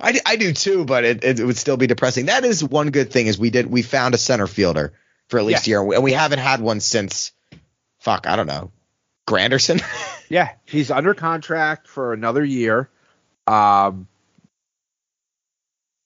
[0.00, 2.26] I, I do too, but it, it would still be depressing.
[2.26, 4.92] That is one good thing is we did we found a center fielder
[5.28, 7.30] for at least a year, and we, and we haven't had one since
[8.00, 8.72] fuck I don't know
[9.26, 9.82] Granderson.
[10.28, 12.88] Yeah, he's under contract for another year.
[13.46, 14.08] Um,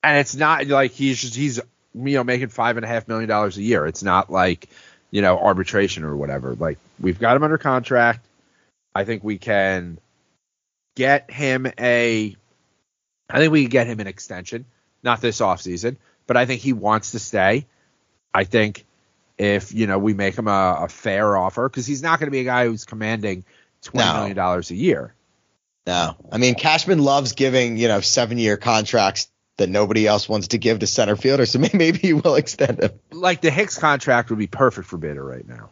[0.02, 1.60] and it's not like he's just he's
[1.96, 3.86] you know making five and a half million dollars a year.
[3.86, 4.68] It's not like
[5.10, 6.54] you know arbitration or whatever.
[6.54, 8.24] Like we've got him under contract.
[8.94, 9.98] I think we can
[10.94, 12.36] get him a.
[13.28, 14.64] I think we can get him an extension,
[15.02, 17.66] not this offseason, but I think he wants to stay.
[18.32, 18.84] I think
[19.38, 22.30] if you know we make him a, a fair offer because he's not going to
[22.32, 23.44] be a guy who's commanding
[23.82, 24.14] twenty No.
[24.14, 25.12] million dollars a year.
[25.86, 30.48] no, I mean Cashman loves giving you know seven year contracts that nobody else wants
[30.48, 32.92] to give to center fielders, so maybe, maybe he will extend them.
[33.12, 35.70] Like the Hicks contract would be perfect for Bader right now.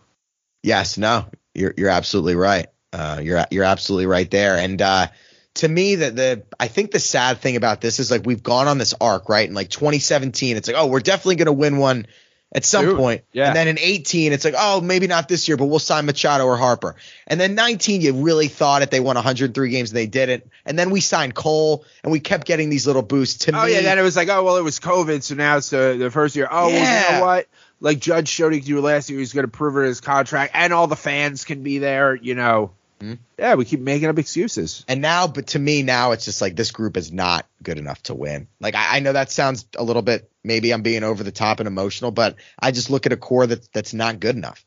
[0.62, 2.66] Yes, no, you're you're absolutely right.
[2.92, 4.56] Uh, you're you're absolutely right there.
[4.56, 5.08] And uh,
[5.54, 8.66] to me that the I think the sad thing about this is like we've gone
[8.66, 9.48] on this arc, right?
[9.48, 12.06] In like 2017, it's like, oh, we're definitely gonna win one
[12.54, 13.24] at some Dude, point.
[13.32, 13.48] yeah.
[13.48, 16.44] And then in 18, it's like, oh, maybe not this year, but we'll sign Machado
[16.46, 16.94] or Harper.
[17.26, 18.90] And then 19, you really thought it.
[18.92, 20.46] They won 103 games and they didn't.
[20.64, 23.46] And then we signed Cole and we kept getting these little boosts.
[23.46, 25.56] To Oh me, yeah, then it was like, oh well, it was COVID, so now
[25.56, 26.46] it's the, the first year.
[26.50, 27.48] Oh, well, you know what?
[27.80, 30.00] Like Judge showed he could do last year, he's going to prove it in his
[30.00, 32.14] contract, and all the fans can be there.
[32.14, 33.18] You know, Mhm.
[33.38, 34.84] yeah, we keep making up excuses.
[34.88, 38.02] And now, but to me now, it's just like this group is not good enough
[38.04, 38.48] to win.
[38.60, 41.60] Like I, I know that sounds a little bit, maybe I'm being over the top
[41.60, 44.64] and emotional, but I just look at a core that that's not good enough.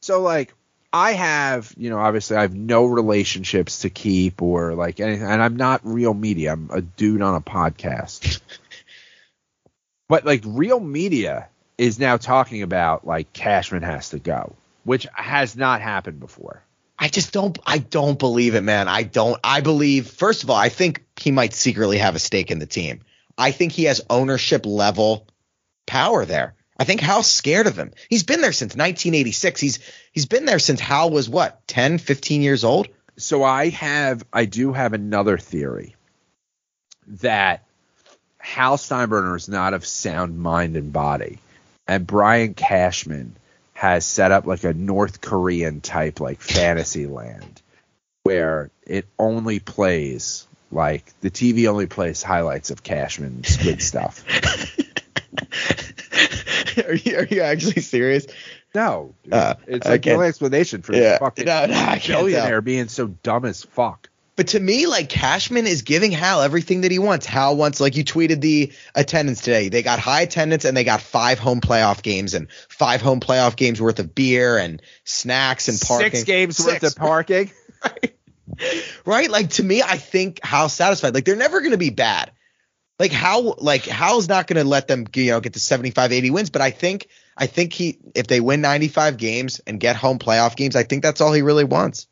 [0.00, 0.54] So like,
[0.92, 5.42] I have, you know, obviously I have no relationships to keep or like anything, and
[5.42, 6.52] I'm not real media.
[6.52, 8.40] I'm a dude on a podcast.
[10.08, 15.56] but like, real media is now talking about like Cashman has to go, which has
[15.56, 16.62] not happened before.
[16.98, 18.88] I just don't I don't believe it, man.
[18.88, 22.50] I don't I believe first of all, I think he might secretly have a stake
[22.50, 23.00] in the team.
[23.36, 25.26] I think he has ownership level
[25.86, 26.54] power there.
[26.76, 27.92] I think Hal's scared of him.
[28.08, 29.60] He's been there since 1986.
[29.60, 29.78] He's
[30.12, 32.88] he's been there since Hal was what, 10, 15 years old?
[33.18, 35.96] so I have I do have another theory
[37.06, 37.64] that
[38.38, 41.40] Hal Steinbrenner is not of sound mind and body,
[41.86, 43.36] and Brian Cashman
[43.78, 47.62] has set up like a North Korean type like fantasy land
[48.24, 54.24] where it only plays like the TV only plays highlights of Cashman's good stuff.
[56.88, 58.26] are, you, are you actually serious?
[58.74, 59.14] No.
[59.30, 61.10] Uh, it's like only explanation for Yeah.
[61.10, 62.60] this fucking No, no, can't tell.
[62.60, 64.08] being so dumb as fuck.
[64.38, 67.26] But to me, like Cashman is giving Hal everything that he wants.
[67.26, 69.68] Hal wants, like you tweeted the attendance today.
[69.68, 73.56] They got high attendance and they got five home playoff games and five home playoff
[73.56, 76.10] games worth of beer and snacks and parking.
[76.12, 77.50] Six games worth of parking.
[79.04, 79.28] right?
[79.28, 81.14] Like to me, I think Hal's satisfied.
[81.14, 82.30] Like they're never going to be bad.
[83.00, 86.30] Like how, like Hal's not going to let them, you know, get to 75, 80
[86.30, 86.50] wins.
[86.50, 90.54] But I think, I think he, if they win 95 games and get home playoff
[90.54, 92.06] games, I think that's all he really wants.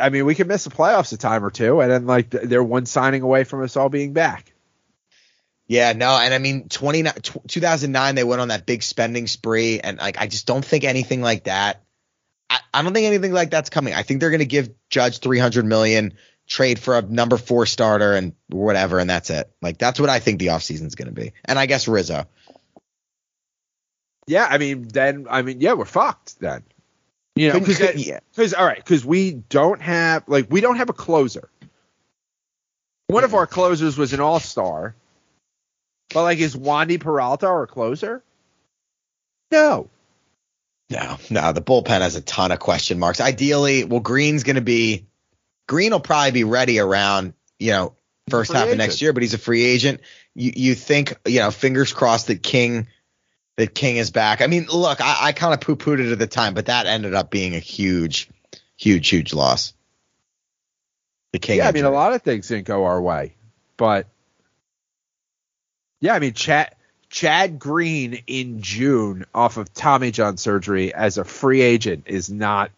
[0.00, 2.62] I mean, we could miss the playoffs a time or two, and then like they're
[2.62, 4.52] one signing away from us all being back.
[5.66, 7.04] Yeah, no, and I mean, 20,
[7.48, 11.22] 2009, they went on that big spending spree, and like, I just don't think anything
[11.22, 11.82] like that.
[12.50, 13.94] I, I don't think anything like that's coming.
[13.94, 16.14] I think they're going to give Judge 300 million,
[16.46, 19.50] trade for a number four starter, and whatever, and that's it.
[19.62, 21.32] Like, that's what I think the offseason is going to be.
[21.44, 22.26] And I guess Rizzo.
[24.26, 26.64] Yeah, I mean, then I mean, yeah, we're fucked then.
[27.34, 28.20] You know, because yeah.
[28.30, 31.48] because all right, because we don't have like we don't have a closer.
[33.06, 34.94] One of our closers was an all star,
[36.12, 38.22] but like is Wandy Peralta our closer?
[39.50, 39.88] No.
[40.90, 43.20] No, no, the bullpen has a ton of question marks.
[43.20, 45.06] Ideally, well, Green's going to be,
[45.66, 47.94] Green will probably be ready around, you know,
[48.28, 50.00] first Free half of next year, but he's a free agent.
[50.34, 52.88] You you think, you know, fingers crossed that King,
[53.56, 54.40] that King is back.
[54.40, 56.86] I mean, look, I, I kind of poo pooed it at the time, but that
[56.86, 58.28] ended up being a huge,
[58.76, 59.74] huge, huge loss.
[61.32, 61.58] The King.
[61.58, 63.34] yeah, I mean, a lot of things didn't go our way,
[63.76, 64.06] but
[66.00, 66.74] yeah, I mean, Chad
[67.08, 72.70] Chad Green in June off of Tommy John surgery as a free agent is not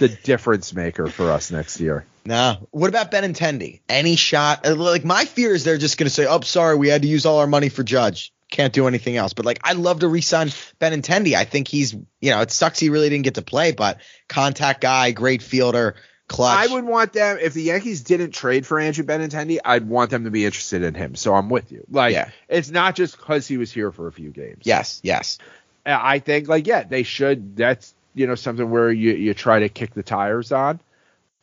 [0.00, 2.04] the difference maker for us next year.
[2.26, 2.68] No.
[2.72, 3.80] What about Ben Benintendi?
[3.88, 4.66] Any shot?
[4.66, 7.08] uh, Like my fear is they're just going to say, "Oh, sorry, we had to
[7.08, 8.32] use all our money for Judge.
[8.50, 10.48] Can't do anything else." But like, I'd love to re-sign
[10.80, 11.34] Benintendi.
[11.34, 14.80] I think he's, you know, it sucks he really didn't get to play, but contact
[14.80, 15.96] guy, great fielder,
[16.28, 16.68] clutch.
[16.70, 20.24] I would want them if the Yankees didn't trade for Andrew Benintendi, I'd want them
[20.24, 21.14] to be interested in him.
[21.14, 21.84] So I'm with you.
[21.90, 22.30] Like, Yeah.
[22.48, 24.62] it's not just because he was here for a few games.
[24.64, 25.38] Yes, yes.
[25.86, 27.56] I think like yeah, they should.
[27.56, 30.80] That's you know something where you you try to kick the tires on,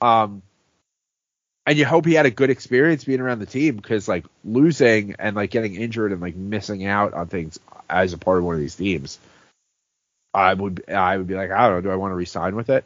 [0.01, 0.43] um,
[1.65, 5.15] and you hope he had a good experience being around the team because like losing
[5.19, 8.55] and like getting injured and like missing out on things as a part of one
[8.55, 9.19] of these teams,
[10.33, 12.69] I would I would be like I don't know, do I want to resign with
[12.69, 12.85] it?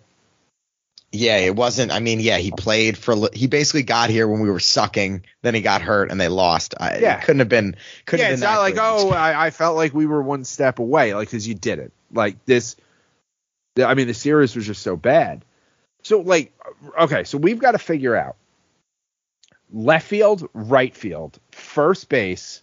[1.12, 1.92] Yeah, it wasn't.
[1.92, 3.30] I mean, yeah, he played for.
[3.34, 5.24] He basically got here when we were sucking.
[5.42, 6.76] Then he got hurt and they lost.
[6.80, 7.18] I, Yeah.
[7.18, 7.76] it couldn't have been.
[8.06, 10.22] Couldn't yeah, have it's been not that like oh I, I felt like we were
[10.22, 11.92] one step away like because you did it.
[12.14, 12.76] like this.
[13.84, 15.44] I mean the series was just so bad.
[16.04, 16.54] So like
[17.00, 18.36] okay, so we've got to figure out
[19.72, 22.62] left field, right field, first base,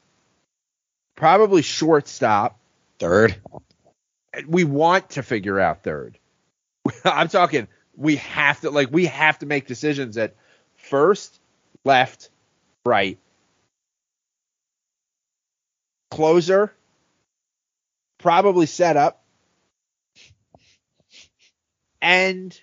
[1.14, 2.58] probably shortstop.
[2.98, 3.36] third.
[4.46, 6.18] We want to figure out third.
[7.04, 10.34] I'm talking we have to like we have to make decisions at
[10.76, 11.40] first,
[11.84, 12.30] left,
[12.84, 13.18] right.
[16.10, 16.72] Closer,
[18.18, 19.22] probably set up.
[22.00, 22.58] And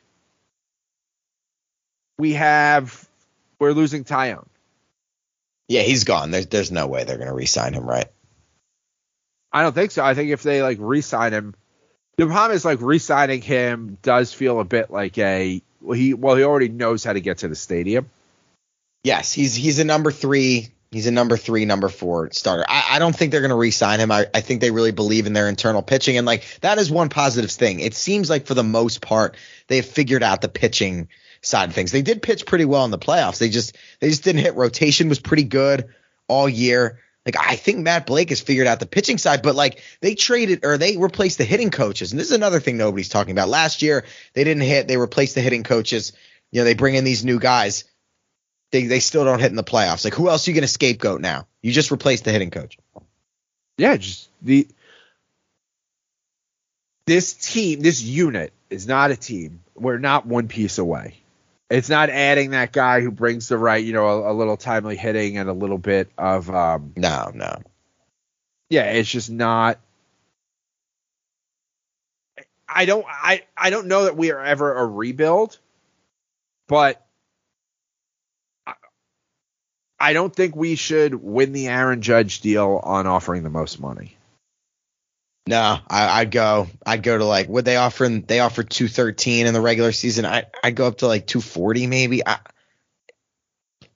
[2.18, 3.10] we have
[3.64, 4.46] we're losing Taillon.
[5.68, 6.32] Yeah, he's gone.
[6.32, 8.08] There's there's no way they're gonna re-sign him, right?
[9.52, 10.04] I don't think so.
[10.04, 11.56] I think if they like re-sign him,
[12.18, 16.36] the problem is like re-signing him does feel a bit like a well he well
[16.36, 18.10] he already knows how to get to the stadium.
[19.04, 20.70] Yes, he's he's a number three.
[20.92, 22.66] He's a number three, number four starter.
[22.68, 24.12] I, I don't think they're going to re-sign him.
[24.12, 27.10] I, I think they really believe in their internal pitching, and like that is one
[27.10, 27.80] positive thing.
[27.80, 29.36] It seems like for the most part
[29.68, 31.08] they have figured out the pitching
[31.44, 31.92] side of things.
[31.92, 33.38] They did pitch pretty well in the playoffs.
[33.38, 34.56] They just they just didn't hit.
[34.56, 35.90] Rotation was pretty good
[36.28, 37.00] all year.
[37.26, 40.66] Like I think Matt Blake has figured out the pitching side, but like they traded
[40.66, 43.50] or they replaced the hitting coaches, and this is another thing nobody's talking about.
[43.50, 44.88] Last year they didn't hit.
[44.88, 46.14] They replaced the hitting coaches.
[46.52, 47.86] You know they bring in these new guys
[48.74, 50.04] they they still don't hit in the playoffs.
[50.04, 51.48] Like who else are you going to scapegoat now?
[51.62, 52.78] You just replaced the hitting coach.
[53.78, 54.68] Yeah, just the
[57.06, 59.62] this team, this unit is not a team.
[59.76, 61.16] We're not one piece away.
[61.74, 64.96] It's not adding that guy who brings the right, you know, a, a little timely
[64.96, 67.64] hitting and a little bit of um No, no.
[68.70, 69.80] yeah, it's just not
[72.70, 75.58] I don't I I don't know that we are ever a rebuild,
[76.68, 77.04] but
[78.68, 78.74] I,
[80.00, 84.16] I don't think we should win the Aaron Judge deal on offering the most money.
[85.46, 86.68] No, I, I'd go.
[86.86, 88.08] I'd go to like would they offer?
[88.08, 90.26] They offered two thirteen in the regular season.
[90.26, 92.26] I I'd go up to like two forty maybe.
[92.26, 92.40] I,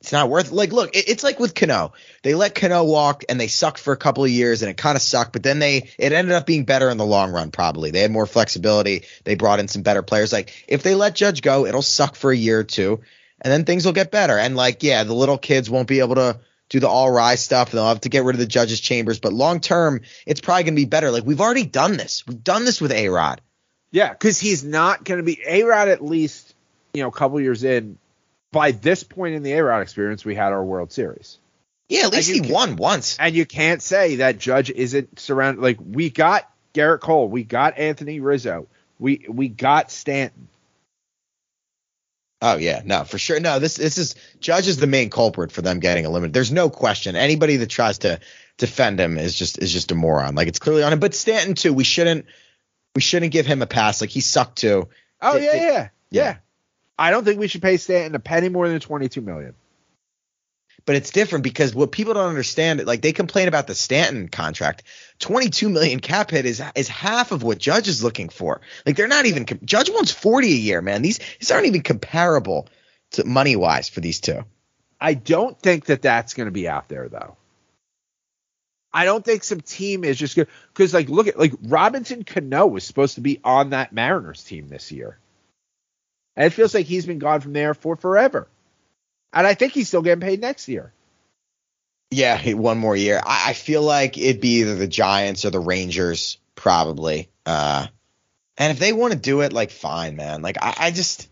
[0.02, 0.52] it's not worth.
[0.52, 1.94] Like, look, it, it's like with Cano.
[2.22, 4.96] They let Cano walk and they sucked for a couple of years and it kind
[4.96, 5.34] of sucked.
[5.34, 7.52] But then they it ended up being better in the long run.
[7.52, 9.06] Probably they had more flexibility.
[9.24, 10.34] They brought in some better players.
[10.34, 13.02] Like if they let Judge go, it'll suck for a year or two,
[13.42, 14.38] and then things will get better.
[14.38, 17.70] And like yeah, the little kids won't be able to do the all rise stuff.
[17.70, 19.20] And they'll have to get rid of the judges' chambers.
[19.20, 21.12] But long term, it's probably going to be better.
[21.12, 22.26] Like we've already done this.
[22.28, 23.42] We've done this with A Rod.
[23.92, 26.54] Yeah, because he's not going to be A Rod at least,
[26.94, 27.98] you know, a couple years in.
[28.52, 31.38] By this point in the A Rod experience, we had our World Series.
[31.90, 33.18] Yeah, at least he can- won once.
[33.20, 35.62] And you can't say that Judge isn't surrounded.
[35.62, 38.68] Like we got Gerrit Cole, we got Anthony Rizzo,
[39.00, 40.48] we we got Stanton.
[42.42, 43.40] Oh yeah, no, for sure.
[43.40, 46.34] No, this this is Judge is the main culprit for them getting eliminated.
[46.34, 47.16] There's no question.
[47.16, 48.20] Anybody that tries to
[48.58, 50.36] defend him is just is just a moron.
[50.36, 51.00] Like it's clearly on him.
[51.00, 51.74] But Stanton too.
[51.74, 52.26] We shouldn't
[52.94, 54.02] we shouldn't give him a pass.
[54.02, 54.88] Like he sucked too.
[55.20, 56.38] Oh Th- yeah, th- yeah, yeah, yeah.
[57.00, 59.56] I don't think we should pay Stanton a penny more than twenty two million.
[60.88, 64.84] But it's different because what people don't understand, like they complain about the Stanton contract.
[65.20, 68.62] 22 million cap hit is is half of what Judge is looking for.
[68.86, 71.02] Like they're not even Judge wants 40 a year, man.
[71.02, 72.70] These these aren't even comparable
[73.12, 74.46] to money wise for these two.
[75.00, 77.36] I don't think that that's going to be out there though.
[78.94, 82.66] I don't think some team is just good because like look at like Robinson Cano
[82.66, 85.20] was supposed to be on that Mariners team this year,
[86.38, 88.48] and it feels like he's been gone from there for forever.
[89.34, 90.92] And I think he's still getting paid next year.
[92.10, 93.22] Yeah, one more year.
[93.24, 97.30] I, I feel like it'd be either the Giants or the Rangers, probably.
[97.46, 97.88] Uh,
[98.58, 100.42] and if they want to do it, like, fine, man.
[100.42, 101.30] Like, I, I just,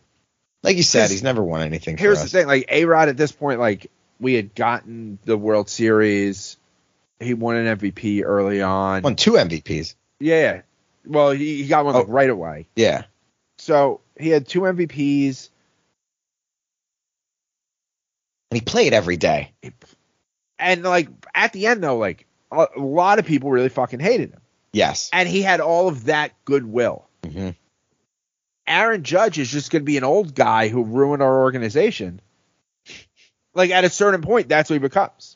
[0.64, 1.98] like you said, he's never won anything.
[1.98, 5.70] Here's the thing, like A Rod at this point, like we had gotten the World
[5.70, 6.58] Series,
[7.20, 9.02] he won an MVP early on.
[9.02, 9.96] Won two MVPs.
[10.20, 10.62] Yeah,
[11.06, 12.12] well he, he got one like, Oh.
[12.12, 12.68] right away.
[12.76, 13.04] Yeah.
[13.58, 15.50] So he had two MVPs.
[18.56, 19.52] And he played every day.
[20.58, 24.32] And like at the end though, like a, a lot of people really fucking hated
[24.32, 24.40] him,
[24.72, 25.10] Yes.
[25.12, 27.06] and he had all of that goodwill.
[27.22, 27.50] hmm
[28.66, 32.22] Aaron Judge is just going to be an old guy who ruined our organization.
[33.54, 35.36] Like at a certain point, that's what he becomes.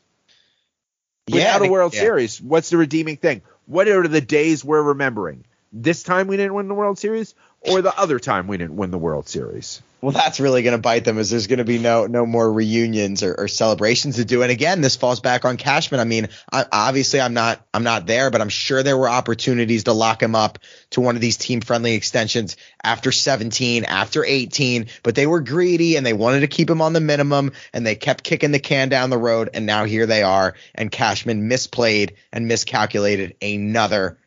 [1.28, 1.36] Yeah.
[1.36, 2.00] Without I a World yeah.
[2.00, 3.42] Series, what's the redeeming thing?
[3.66, 5.44] What are the days we're remembering?
[5.74, 8.92] This time we didn't win the World Series, or the other time we didn't win
[8.92, 9.82] the World Series?
[10.02, 11.18] Well, that's really going to bite them.
[11.18, 14.44] Is there's going to be no no more reunions or, or celebrations to do.
[14.44, 16.00] And again, this falls back on Cashman.
[16.00, 19.84] I mean, I, obviously, I'm not I'm not there, but I'm sure there were opportunities
[19.86, 20.60] to lock him up
[20.92, 24.88] to one of these team friendly extensions after 17, after 18.
[25.04, 27.96] But they were greedy and they wanted to keep him on the minimum, and they
[27.96, 29.50] kept kicking the can down the road.
[29.54, 34.18] And now here they are, and Cashman misplayed and miscalculated another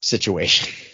[0.00, 0.74] situation.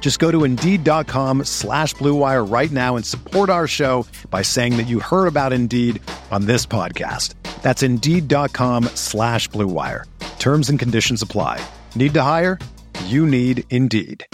[0.00, 4.88] Just go to Indeed.com slash BlueWire right now and support our show by saying that
[4.88, 7.34] you heard about Indeed on this podcast.
[7.62, 10.04] That's Indeed.com slash BlueWire.
[10.40, 11.64] Terms and conditions apply.
[11.94, 12.58] Need to hire?
[13.04, 14.26] You need Indeed.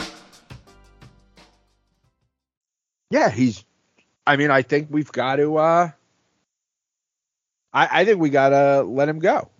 [3.10, 3.64] Yeah, he's.
[4.26, 5.56] I mean, I think we've got to.
[5.58, 5.90] uh
[7.72, 9.50] I, I think we gotta let him go.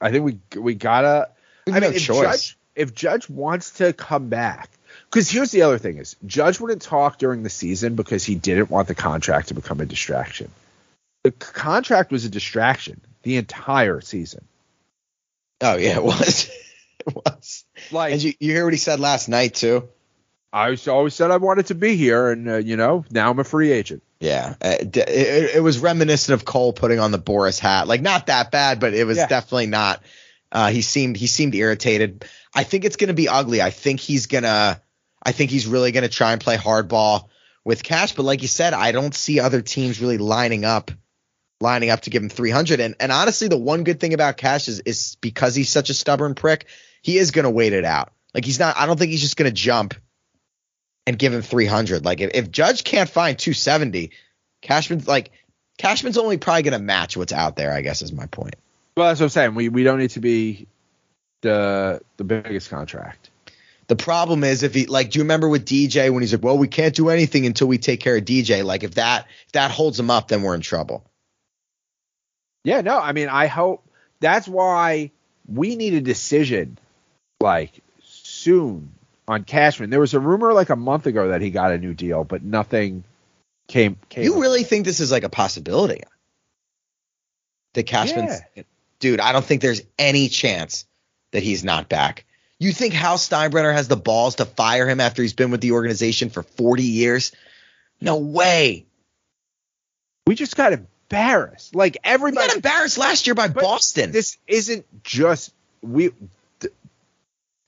[0.00, 1.28] I think we we gotta.
[1.66, 2.20] I mean, no if choice.
[2.22, 4.70] Judge, if Judge wants to come back,
[5.10, 8.70] because here's the other thing: is Judge wouldn't talk during the season because he didn't
[8.70, 10.50] want the contract to become a distraction.
[11.24, 14.44] The c- contract was a distraction the entire season.
[15.60, 16.48] Oh yeah, it was.
[17.06, 17.64] it was.
[17.90, 19.88] Like And you, you hear what he said last night too?
[20.52, 23.44] I always said, I wanted to be here, and uh, you know, now I'm a
[23.44, 24.02] free agent.
[24.20, 27.86] Yeah, uh, d- it, it was reminiscent of Cole putting on the Boras hat.
[27.86, 29.26] Like not that bad, but it was Yeah.
[29.26, 30.02] definitely not.
[30.50, 32.24] Uh, he seemed he seemed irritated.
[32.54, 33.60] I think it's going to be ugly.
[33.60, 34.80] I think he's gonna.
[35.22, 37.28] I think he's really going to try and play hardball
[37.64, 38.14] with Cash.
[38.14, 40.90] But like you said, I don't see other teams really lining up,
[41.60, 42.80] lining up to give him 300.
[42.80, 45.94] And and honestly, the one good thing about Cash is is because he's such a
[45.94, 46.66] stubborn prick,
[47.02, 48.12] he is going to wait it out.
[48.34, 48.76] Like he's not.
[48.76, 49.94] I don't think he's just going to jump
[51.06, 52.04] and give him 300.
[52.04, 54.10] Like if, if Judge can't find 270,
[54.62, 55.32] Cashman's like
[55.78, 57.72] Cashman's only probably going to match what's out there.
[57.72, 58.56] I guess is my point.
[58.96, 59.54] Well, that's what I'm saying.
[59.54, 60.66] We we don't need to be
[61.40, 63.30] the the biggest contract.
[63.88, 66.58] The problem is if he like, do you remember with DJ when he's like, well,
[66.58, 68.62] we can't do anything until we take care of DJ.
[68.62, 71.04] Like if that if that holds him up, then we're in trouble.
[72.64, 73.88] Yeah, no, I mean, I hope
[74.20, 75.10] that's why
[75.46, 76.78] we need a decision
[77.40, 78.92] like soon
[79.26, 79.88] on Cashman.
[79.88, 82.42] There was a rumor like a month ago that he got a new deal, but
[82.42, 83.04] nothing
[83.68, 84.24] came came.
[84.24, 86.02] You really think this is like a possibility?
[87.72, 88.40] The Cashman's
[88.98, 90.84] dude, I don't think there's any chance
[91.32, 92.26] that he's not back.
[92.60, 95.72] You think Hal Steinbrenner has the balls to fire him after he's been with the
[95.72, 97.32] organization for 40 years?
[98.00, 98.86] No way.
[100.26, 101.74] we just got embarrassed.
[101.74, 104.10] Like We everybody got embarrassed last year by Boston.
[104.12, 105.52] this isn't just
[105.82, 106.10] we
[106.60, 106.72] th-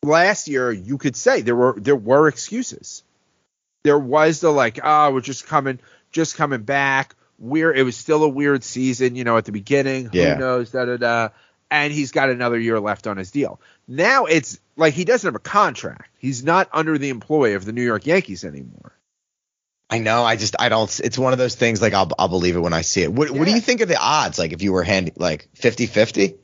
[0.02, 3.02] last year you could say there were there were excuses
[3.84, 5.78] there was the like oh we're just coming
[6.10, 10.10] just coming back we're it was still a weird season you know at the beginning
[10.12, 10.34] Yeah.
[10.34, 11.28] who knows da da da
[11.70, 15.34] and he's got another year left on his deal now it's like he doesn't have
[15.34, 18.92] a contract he's not under the employ of the new york yankees anymore
[19.92, 20.22] I know.
[20.22, 21.00] I just I don't.
[21.02, 21.82] It's one of those things.
[21.82, 23.12] Like I'll I'll believe it when I see it.
[23.12, 24.38] What What do you think of the odds?
[24.38, 26.36] Like if you were handy like 50-50?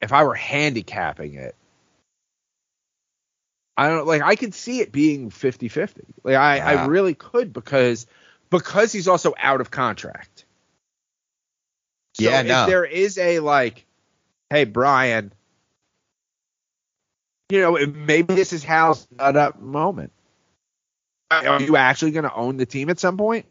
[0.00, 1.54] if I were handicapping it,
[3.76, 6.04] I don't like I could see it being 50-50.
[6.24, 8.06] Like I, I really could because
[8.50, 10.35] because he's also out of contract.
[12.16, 13.84] So Yeah, if there is a like,
[14.48, 15.32] hey Brian,
[17.50, 20.12] you know, maybe this is Hal's nut up moment.
[21.30, 23.44] Are you actually going to own the team at some point?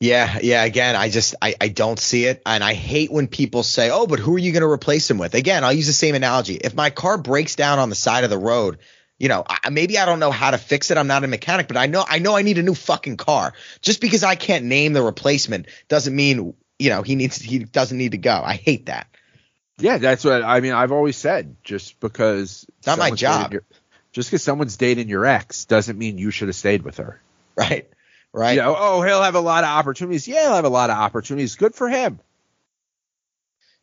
[0.00, 0.64] Yeah, yeah.
[0.64, 4.06] Again, I just I, I don't see it, and I hate when people say, "Oh,
[4.06, 6.54] but who are you going to replace him with?" Again, I'll use the same analogy.
[6.54, 8.78] If my car breaks down on the side of the road,
[9.18, 10.96] you know, I, maybe I don't know how to fix it.
[10.96, 13.52] I'm not a mechanic, but I know I know I need a new fucking car.
[13.82, 17.96] Just because I can't name the replacement doesn't mean you know he needs he doesn't
[17.98, 18.40] need to go.
[18.44, 19.06] I hate that.
[19.78, 20.72] Yeah, that's what I mean.
[20.72, 23.52] I've always said just because Not my job.
[23.52, 23.64] your-
[24.12, 27.20] just because someone's dating your ex doesn't mean you should have stayed with her.
[27.56, 27.88] Right,
[28.32, 28.52] right.
[28.56, 30.26] You know, oh, he'll have a lot of opportunities.
[30.26, 31.54] Yeah, he'll have a lot of opportunities.
[31.56, 32.18] Good for him.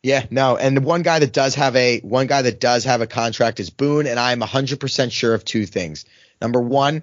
[0.02, 3.00] Yeah, no, and the one guy that does have a one guy that does have
[3.00, 6.04] a contract is Boone, and I'm 100% sure of two things.
[6.40, 7.02] Number one,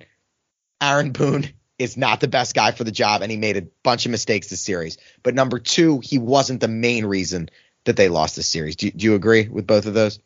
[0.82, 4.06] Aaron Boone is not the best guy for the job, and he made a bunch
[4.06, 4.98] of mistakes this series.
[5.24, 7.50] But number two, he wasn't the main reason
[7.86, 8.76] that they lost the series.
[8.76, 10.20] Do, do you agree with both of those?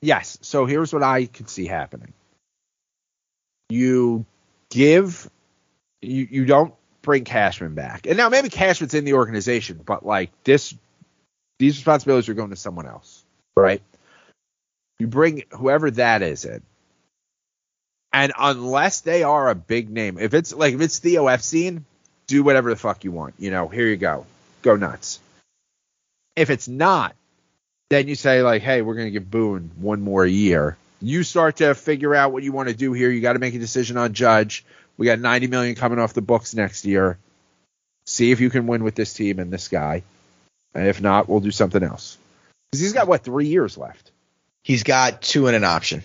[0.00, 0.38] Yes.
[0.42, 2.12] So here's what I could see happening.
[3.68, 4.26] You
[4.70, 5.30] give
[6.00, 8.06] you you don't bring Cashman back.
[8.06, 10.74] And now maybe Cashman's in the organization, but like this
[11.58, 13.24] these responsibilities are going to someone else.
[13.56, 13.82] Right?
[14.98, 16.62] You bring whoever that is in.
[18.12, 21.84] And unless they are a big name, if it's like if it's Theo Epstein,
[22.26, 23.34] do whatever the fuck you want.
[23.38, 24.26] You know, here you go.
[24.62, 25.20] Go nuts.
[26.36, 27.14] If it's not,
[27.90, 30.76] then you say like, hey, we're gonna give Boone one more year.
[31.00, 33.10] You start to figure out what you want to do here.
[33.10, 34.64] You got to make a decision on Judge.
[34.96, 37.18] We got 90 million coming off the books next year.
[38.06, 40.04] See if you can win with this team and this guy.
[40.74, 42.18] And if not, we'll do something else.
[42.70, 44.12] Because he's got what three years left.
[44.62, 46.04] He's got two and an option.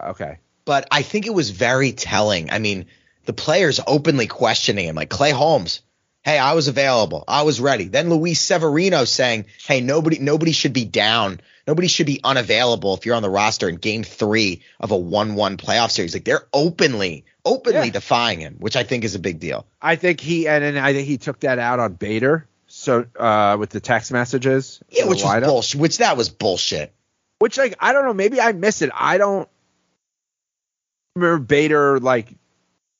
[0.00, 0.36] Okay.
[0.64, 2.50] But I think it was very telling.
[2.50, 2.86] I mean,
[3.26, 5.80] the players openly questioning him, like Clay Holmes.
[6.22, 7.24] Hey, I was available.
[7.28, 7.84] I was ready.
[7.84, 11.40] Then Luis Severino saying, "Hey, nobody, nobody should be down.
[11.66, 15.58] Nobody should be unavailable if you're on the roster in Game Three of a one-one
[15.58, 17.92] playoff series." Like they're openly, openly Yeah.
[17.92, 19.66] defying him, which I think is a big deal.
[19.82, 22.46] I think he and, and I think he took that out on Bader.
[22.68, 24.80] So uh, with the text messages.
[24.88, 25.80] Yeah, which was bullshit.
[25.80, 26.94] Which that was bullshit.
[27.38, 28.90] Which like I don't know, maybe I missed it.
[28.94, 29.46] I don't
[31.14, 32.34] remember Bader like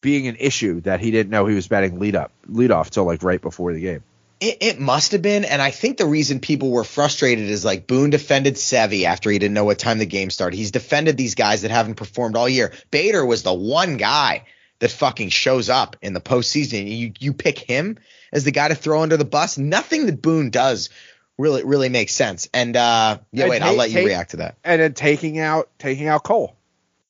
[0.01, 3.05] being an issue that he didn't know he was batting lead up lead off till
[3.05, 4.03] like right before the game.
[4.41, 7.87] It, it must have been, and I think the reason people were frustrated is like
[7.87, 10.57] Boone defended Sevy after he didn't know what time the game started.
[10.57, 12.73] He's defended these guys that haven't performed all year.
[12.91, 14.45] Bader was the one guy
[14.81, 16.87] that fucking shows up in the postseason.
[16.97, 17.99] You you pick him
[18.33, 19.57] as the guy to throw under the bus.
[19.57, 20.91] Nothing that Boone does
[21.39, 22.49] really really makes sense.
[22.53, 24.57] And uh, yeah, And wait, I'll let you take- react to that.
[24.62, 26.55] And then taking out taking out Cole.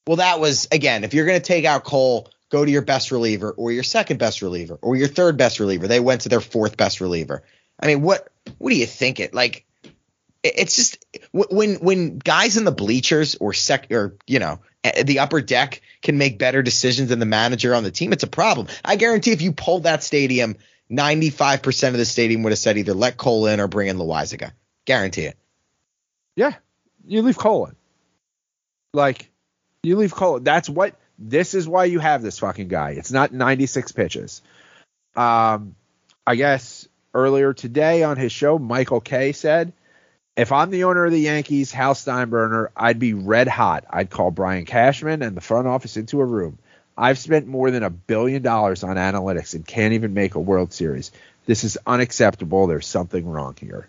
[0.06, 3.10] Well, that was again, if you're going to take out Cole, go to your best
[3.10, 5.88] reliever or your second best reliever or your third best reliever.
[5.88, 7.42] They went to their fourth best reliever.
[7.80, 8.28] I mean, what
[8.58, 9.64] what do you think it like?
[10.42, 14.60] It's just when when guys in the bleachers or sec or you know
[15.02, 18.28] the upper deck can make better decisions than the manager on the team, it's a
[18.28, 18.68] problem.
[18.84, 20.56] I guarantee if you pulled that stadium,
[20.90, 24.52] 95% of the stadium would have said either let Cole in or bring in Loaisiga.
[24.84, 25.38] Guarantee it.
[26.36, 26.52] Yeah.
[27.06, 27.76] You leave Cole in.
[28.92, 29.30] Like
[29.84, 30.40] you leave Cole.
[30.40, 32.90] That's what this is why you have this fucking guy.
[32.90, 34.42] It's not 96 pitches.
[35.16, 35.76] Um
[36.26, 39.72] I guess earlier today on his show, Michael Kay said,
[40.36, 43.84] if I'm the owner of the Yankees, Hal Steinbrenner, I'd be red hot.
[43.88, 46.58] I'd call Brian Cashman and the front office into a room.
[46.96, 50.72] I've spent more than a billion dollars on analytics and can't even make a World
[50.72, 51.12] Series.
[51.46, 52.66] This is unacceptable.
[52.66, 53.86] There's something wrong here.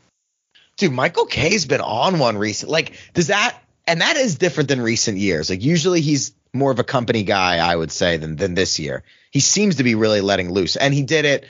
[0.78, 2.72] Dude, Michael Kay's been on one recent.
[2.72, 3.58] Like, does that
[3.88, 5.50] and that is different than recent years.
[5.50, 9.04] Like usually he's more of a company guy, I would say, than than this year.
[9.32, 10.76] He seems to be really letting loose.
[10.76, 11.46] And he did it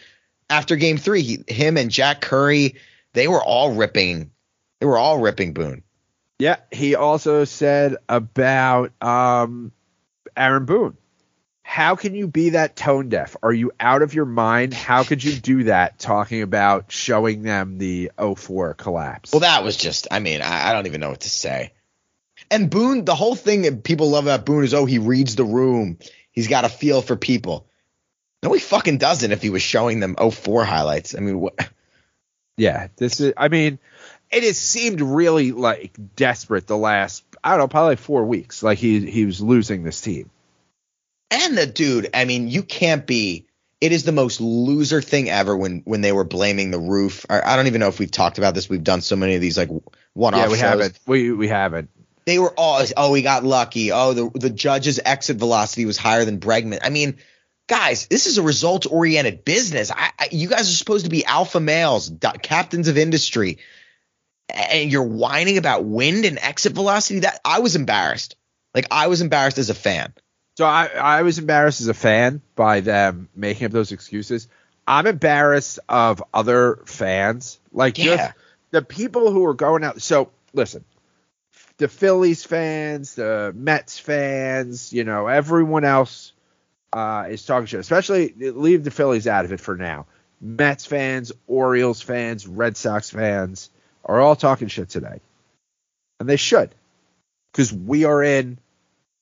[0.50, 1.22] after game three.
[1.22, 2.76] He, him and Jack Curry,
[3.14, 4.32] they were all ripping
[4.80, 5.84] they were all ripping Boone.
[6.38, 9.72] Yeah, he also said about um,
[10.36, 10.98] Aaron Boone.
[11.64, 13.36] How can you be that tone deaf?
[13.42, 14.74] Are you out of your mind?
[14.74, 19.32] How could you do that talking about showing them the 04 collapse?
[19.32, 21.72] Well, that was just, I mean, I, I don't even know what to say.
[22.52, 25.44] And Boone, the whole thing that people love about Boone is, oh, he reads the
[25.46, 25.98] room.
[26.32, 27.68] He's got a feel for people.
[28.44, 31.16] No, he fucking doesn't if he was showing them 04 highlights.
[31.16, 31.58] I mean, what?
[32.58, 33.80] yeah, this is, I mean,
[34.32, 38.62] it has seemed really like desperate the last, I don't know, probably four weeks.
[38.62, 40.30] Like he, he was losing this team.
[41.32, 43.48] And the dude, I mean, you can't be.
[43.82, 47.26] It is the most loser thing ever when when they were blaming the roof.
[47.30, 48.70] I, I don't even know if we've talked about this.
[48.70, 49.70] We've done so many of these like
[50.14, 50.62] one-off Yeah, we shows.
[50.62, 51.00] haven't.
[51.06, 51.90] We, we haven't.
[52.26, 53.92] They were all, oh, we got lucky.
[53.92, 56.80] Oh, the the judge's exit velocity was higher than Bregman.
[56.82, 57.18] I mean,
[57.68, 59.92] guys, this is a results-oriented business.
[59.92, 63.60] I, I, you guys are supposed to be alpha males, do- captains of industry,
[64.50, 67.20] and you're whining about wind and exit velocity.
[67.20, 68.36] That I was embarrassed.
[68.74, 70.14] Like I was embarrassed as a fan.
[70.58, 74.48] So I, I was embarrassed as a fan by them making up those excuses.
[74.88, 78.16] I'm embarrassed of other fans, like Yeah.
[78.18, 78.34] just
[78.72, 80.02] the people who are going out.
[80.02, 80.86] So listen,
[81.78, 86.32] the Phillies fans, the Mets fans, you know, everyone else
[86.94, 87.80] uh, is talking shit.
[87.80, 90.06] Especially leave the Phillies out of it for now.
[90.42, 93.70] Mets fans, Orioles fans, Red Sox fans
[94.04, 95.20] are all talking shit today,
[96.20, 96.70] and they should,
[97.52, 98.58] because we are in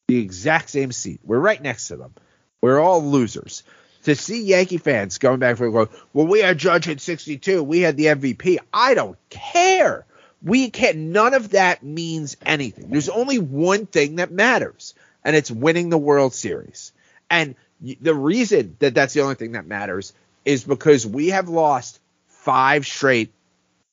[0.08, 1.22] the exact same seat.
[1.24, 2.14] We're right next to them.
[2.62, 3.64] We're all losers.
[4.04, 7.64] To see Yankee fans going back forth, going, well, we had Judge at 62.
[7.64, 8.58] We had the MVP.
[8.74, 10.06] I don't care.
[10.44, 12.90] We can't, None of that means anything.
[12.90, 16.92] There's only one thing that matters, and it's winning the World Series.
[17.30, 20.14] And the reason that that's the only thing that matters
[20.46, 23.32] is because we have lost five straight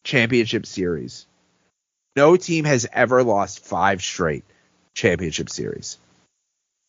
[0.05, 1.27] championship series.
[2.17, 4.45] No team has ever lost five straight
[4.95, 5.99] championship series.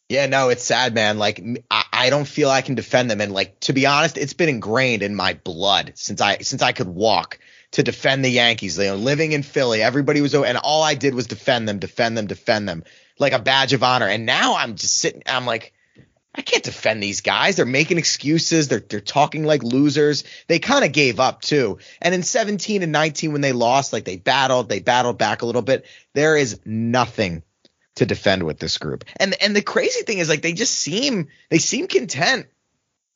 [0.10, 1.20] Yeah, no, it's sad, man.
[1.20, 4.50] Like I don't feel I can defend them, and like to be honest, it's been
[4.50, 7.40] ingrained in my blood since I since I could walk
[7.72, 8.78] to defend the Yankees.
[8.78, 12.18] You know, living in Philly, everybody was, and all I did was defend them, defend
[12.18, 12.84] them, defend them,
[13.20, 14.08] like a badge of honor.
[14.08, 15.74] And now I'm just sitting, I'm like,
[16.34, 17.58] I can't defend these guys.
[17.58, 18.70] They're making excuses.
[18.70, 20.24] They're they're talking like losers.
[20.48, 21.80] They kind of gave up too.
[22.02, 25.46] And in 17 and 19, when they lost, like they battled, they battled back a
[25.46, 25.86] little bit.
[26.14, 27.44] There is nothing
[27.96, 29.04] to defend with this group.
[29.18, 32.48] And and the crazy thing is like they just seem they seem content.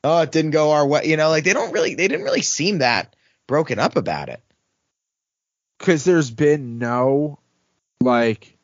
[0.03, 1.06] Oh, it didn't go our way.
[1.06, 3.16] You know, like they don't really they didn't really seem that
[3.47, 4.41] broken up about it.
[5.78, 7.39] Because there's been no
[8.01, 8.57] like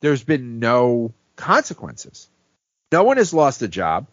[0.00, 2.28] there's been no consequences.
[2.92, 4.06] No one has lost a job.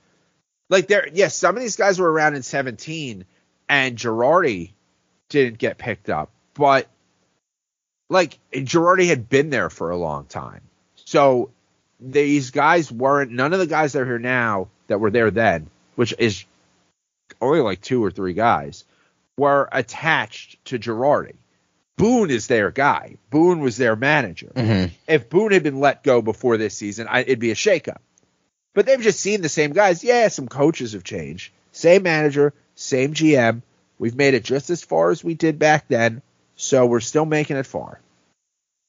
[0.70, 3.26] Like there, yes, some of these guys were around in 17,
[3.68, 4.72] and Girardi
[5.28, 6.88] didn't get picked up, but
[8.10, 10.62] like Girardi had been there for a long time,
[10.96, 11.52] so
[12.00, 13.32] these guys weren't.
[13.32, 16.46] None of the guys that are here now that were there then, which is
[17.42, 18.86] only like two or three guys,
[19.38, 21.36] were attached to Girardi.
[21.98, 23.18] Boone is their guy.
[23.30, 24.52] Boone was their manager.
[24.56, 24.92] Mhm.
[25.08, 28.00] If Boone had been let go before this season, I, it'd be a shakeup.
[28.74, 30.04] But they've just seen the same guys.
[30.04, 31.52] Yeah, some coaches have changed.
[31.72, 33.62] Same manager, same GM.
[34.00, 36.22] We've made it just as far as we did back then,
[36.56, 38.00] so we're still making it far.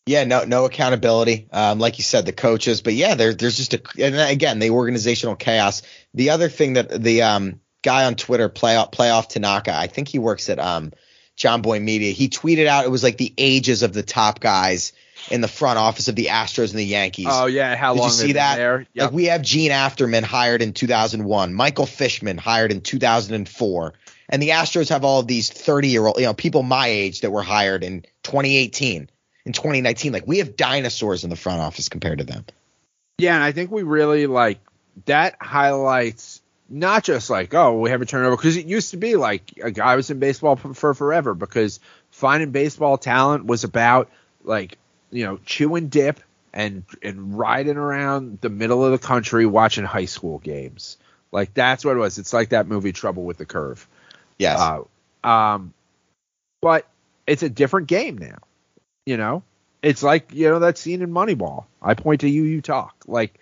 [0.07, 1.47] Yeah, no, no accountability.
[1.53, 4.71] Um, like you said, the coaches, but yeah, there, there's just a, and again, the
[4.71, 5.83] organizational chaos.
[6.15, 10.19] The other thing that the um, guy on Twitter, playoff playoff Tanaka, I think he
[10.19, 10.93] works at um,
[11.37, 12.13] Jomboy Media.
[12.13, 14.93] He tweeted out it was like the ages of the top guys
[15.31, 17.27] in the front office of the Astros and the Yankees.
[17.29, 18.57] Oh yeah, how Did long you see that?
[18.57, 18.87] there?
[18.95, 19.05] Yep.
[19.05, 23.95] Like we have Jean Afterman hired in 2001, Michael Fishman hired in 2004,
[24.29, 27.21] and the Astros have all of these 30 year old, you know, people my age
[27.21, 29.11] that were hired in 2018,
[29.45, 30.13] in 2019.
[30.13, 32.45] Like we have dinosaurs in the front office compared to them.
[33.19, 34.59] Yeah, and I think we really like
[35.07, 36.42] that highlights
[36.73, 39.71] not just like oh we have a turnover because it used to be like a
[39.71, 44.11] guy was in baseball for, for forever because finding baseball talent was about
[44.45, 44.79] like
[45.11, 46.21] you know chewing dip
[46.53, 50.97] and and riding around the middle of the country watching high school games
[51.31, 53.87] like that's what it was it's like that movie Trouble with the Curve
[54.39, 54.59] Yes.
[54.59, 54.83] uh,
[55.25, 55.73] um,
[56.61, 56.87] but
[57.27, 58.39] it's a different game now.
[59.07, 59.43] You know,
[59.83, 61.65] it's like you know that scene in Moneyball.
[61.81, 62.95] I point to you, you talk.
[63.07, 63.39] Like,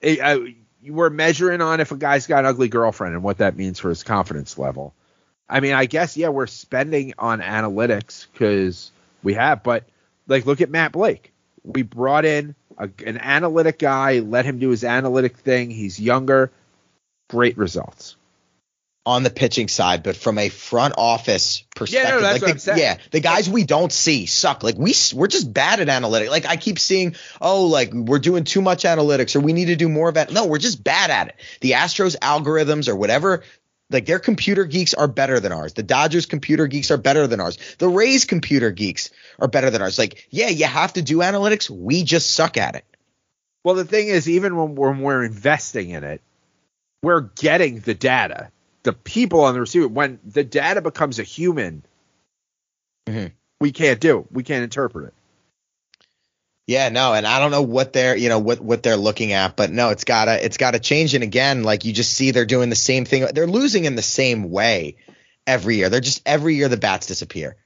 [0.00, 0.54] it, I,
[0.86, 3.88] we're measuring on if a guy's got an ugly girlfriend and what that means for
[3.88, 4.94] his confidence level.
[5.48, 8.90] I mean, I guess yeah, we're spending on analytics because
[9.22, 9.84] we have, but
[10.26, 11.32] like, look at Matt Blake.
[11.62, 15.70] We brought in a, an analytic guy, let him do his analytic thing.
[15.70, 16.50] He's younger,
[17.28, 18.16] great results.
[19.06, 22.80] On the pitching side, but from a front office perspective, yeah, that's like what the,
[22.80, 24.62] yeah, the guys we don't see suck.
[24.62, 26.30] Like we we're just bad at analytics.
[26.30, 29.76] Like I keep seeing, oh, like we're doing too much analytics, or we need to
[29.76, 30.32] do more of it.
[30.32, 31.36] No, we're just bad at it.
[31.60, 33.42] The Astros algorithms or whatever.
[33.90, 35.74] Like their computer geeks are better than ours.
[35.74, 37.58] The Dodgers computer geeks are better than ours.
[37.78, 39.98] The Rays computer geeks are better than ours.
[39.98, 41.68] Like, yeah, you have to do analytics.
[41.68, 42.84] We just suck at it.
[43.62, 46.22] Well, the thing is, even when, when we're investing in it,
[47.02, 48.50] we're getting the data.
[48.84, 51.82] The people on the receiver, when the data becomes a human,
[53.08, 53.32] Mhm.
[53.60, 54.20] we can't do.
[54.20, 54.26] it.
[54.30, 55.14] We can't interpret it.
[56.66, 59.54] Yeah, no, and I don't know what they're, you know, what what they're looking at,
[59.54, 61.14] but no, it's gotta it's gotta change.
[61.14, 63.26] And again, like you just see they're doing the same thing.
[63.34, 64.96] They're losing in the same way
[65.46, 65.90] every year.
[65.90, 67.56] They're just every year the bats disappear.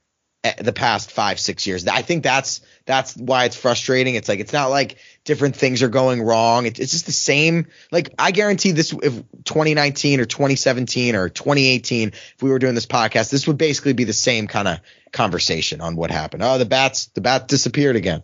[0.43, 4.15] Eh, The past five six years, I think that's that's why it's frustrating.
[4.15, 6.65] It's like it's not like different things are going wrong.
[6.65, 7.67] It's it's just the same.
[7.91, 9.13] Like I guarantee this, if
[9.43, 14.05] 2019 or 2017 or 2018, if we were doing this podcast, this would basically be
[14.05, 14.79] the same kind of
[15.11, 16.43] conversation on what happened.
[16.43, 18.23] Oh, the bats the bats disappeared again.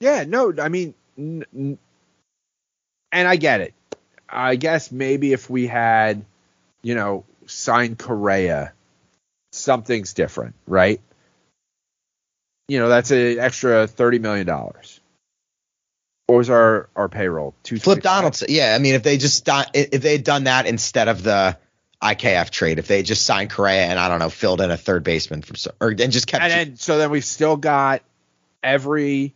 [0.00, 1.78] Yeah, no, I mean, n- n-
[3.12, 3.74] and I get it.
[4.28, 6.24] I guess maybe if we had,
[6.82, 8.72] you know, signed Correa,
[9.52, 11.00] something's different, right?
[12.68, 15.00] You know, that's an extra thirty million dollars.
[16.26, 17.54] What was our our payroll?
[17.62, 18.48] Two Flip Donaldson.
[18.50, 21.58] Yeah, I mean, if they just if they had done that instead of the
[22.02, 24.76] IKF trade, if they had just signed Correa and I don't know, filled in a
[24.76, 28.02] third baseman from or and just kept and then so then we've still got
[28.62, 29.34] every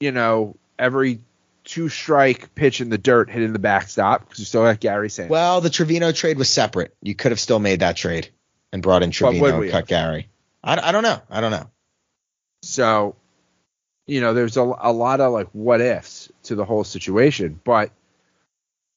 [0.00, 1.20] you know every
[1.64, 5.30] two strike pitch in the dirt hitting the backstop because you still got Gary Sanchez.
[5.30, 6.94] well, the Trevino trade was separate.
[7.02, 8.30] You could have still made that trade
[8.72, 9.86] and brought in Trevino and cut have?
[9.86, 10.28] Gary.
[10.64, 11.20] I, I don't know.
[11.30, 11.70] I don't know.
[12.70, 13.16] So
[14.06, 17.90] you know there's a, a lot of like what ifs to the whole situation, but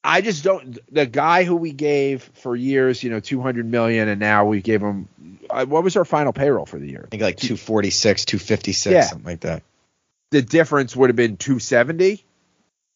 [0.04, 0.78] I just don't.
[0.94, 4.82] The guy who we gave for years, you know, 200 million, and now we gave
[4.82, 5.08] him.
[5.50, 7.04] Uh, what was our final payroll for the year?
[7.06, 9.02] I think like 246, 256, Yeah.
[9.04, 9.64] something like that.
[10.32, 12.24] the difference would have been 270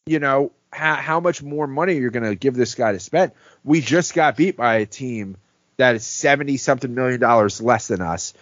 [0.06, 3.30] you know how, how much more money you're going to give this guy to spend
[3.62, 5.36] we just got beat by a team
[5.76, 8.32] that is 70 something million dollars less than us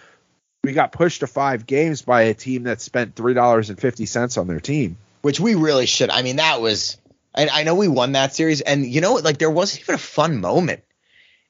[0.63, 4.05] we got pushed to five games by a team that spent three dollars and fifty
[4.05, 6.09] cents on their team Which we really should.
[6.09, 6.97] I mean, that was.
[7.35, 9.99] I, I know we won that series, and you know, like there wasn't even a
[9.99, 10.83] fun moment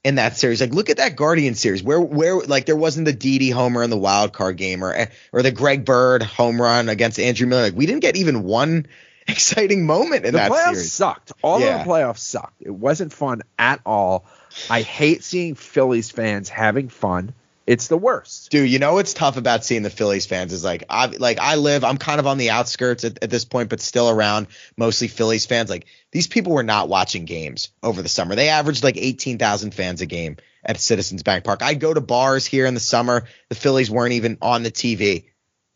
[0.04, 0.60] in that series.
[0.62, 3.90] Like, look at that Guardian series where where like there wasn't the Didi homer in
[3.90, 7.64] the wild card game, or or the Greg Bird home run against Andrew Miller.
[7.64, 8.88] Like, we didn't get even one
[9.30, 10.92] exciting moment in the that playoffs series.
[10.94, 11.80] sucked all Yeah.
[11.82, 14.26] of the playoffs sucked it wasn't fun at all
[14.70, 17.34] i hate seeing phillies fans having fun
[17.68, 18.50] It's the worst.
[18.50, 21.56] Dude, you know what's tough about seeing the Phillies fans is like I like I
[21.56, 24.48] live I'm kind of on the outskirts at, at this point, but still around
[24.78, 25.70] mostly Phillies fans.
[25.70, 28.36] Like these people were not watching games over the summer.
[28.36, 31.62] They averaged like 18,000 fans a game at Citizens Bank Park.
[31.62, 33.26] I go to bars here in the summer.
[33.50, 35.26] The Phillies weren't even on the TV.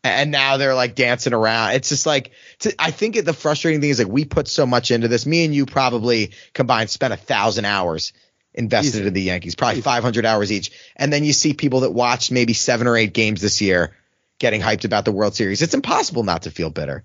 [0.02, 1.72] And now they're like dancing around.
[1.72, 2.32] It's just like
[2.78, 5.26] I think it, the frustrating thing is like we put so much into this.
[5.26, 8.14] Me and you probably combined spent a thousand hours
[8.54, 8.98] invested Easy.
[9.00, 10.70] into the Yankees, probably 500 hours each.
[10.96, 13.94] And then you see people that watched maybe seven or eight games this year
[14.38, 15.62] getting hyped about the World Series.
[15.62, 17.04] It's impossible not to feel bitter.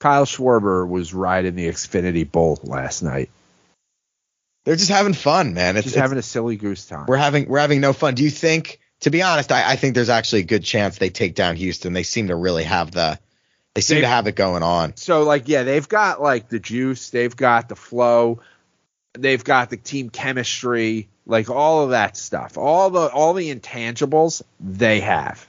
[0.00, 3.30] Kyle Schwarber was riding the Xfinity Bolt last night.
[4.64, 5.76] They're just having fun, man.
[5.76, 7.06] It's, Just it's- having a silly goose time.
[7.08, 8.14] we're having we're having no fun.
[8.14, 8.80] Do you think?
[9.02, 11.92] To be honest, I, I think there's actually a good chance they take down Houston.
[11.92, 13.18] They seem to really have the
[13.74, 14.96] they seem They- to have it going on.
[14.96, 18.40] so like yeah, they've got like the juice, they've got the flow,
[19.14, 22.58] they've got the team chemistry, like all of that stuff.
[22.58, 25.46] All the all the intangibles they have.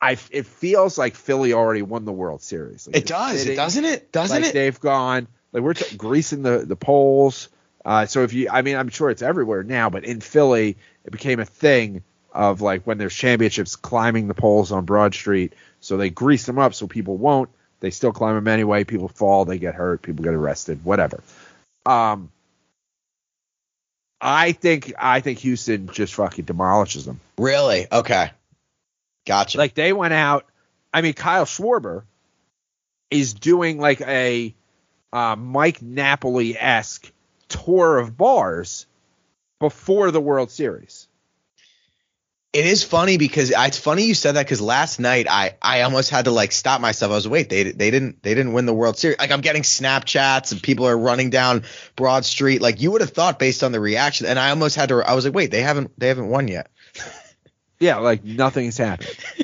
[0.00, 2.86] I it feels like Philly already won the World Series.
[2.88, 4.12] Like, It does, sitting- it doesn't it?
[4.12, 4.52] Doesn't like it?
[4.52, 7.48] they've gone like we're t- greasing the the poles.
[7.84, 11.10] Uh, so if you, I mean, I'm sure it's everywhere now, but in Philly, it
[11.10, 15.52] became a thing of like when there's championships, climbing the poles on Broad Street.
[15.80, 17.50] So they grease them up so people won't.
[17.82, 18.84] They still climb them anyway.
[18.84, 21.20] People fall, they get hurt, people get arrested, whatever.
[21.84, 22.30] Um,
[24.20, 27.20] I think I think Houston just fucking demolishes them.
[27.36, 27.88] Really?
[27.90, 28.30] Okay.
[29.26, 29.58] Gotcha.
[29.58, 30.46] Like they went out.
[30.94, 32.04] I mean, Kyle Schwarber
[33.10, 34.54] is doing like a
[35.12, 37.10] uh, Mike Napoli esque
[37.48, 38.86] tour of bars
[39.58, 41.08] before the World Series.
[42.52, 46.10] It is funny because it's funny you said that because last night I I almost
[46.10, 47.10] had to like stop myself.
[47.10, 49.18] I was wait they they didn't they didn't win the World Series.
[49.18, 51.64] Like I'm getting Snapchats and people are running down
[51.96, 52.60] Broad Street.
[52.60, 54.96] Like you would have thought based on the reaction, and I almost had to.
[55.00, 56.70] I was like wait they haven't they haven't won yet.
[57.80, 59.16] Yeah, like nothing's happened.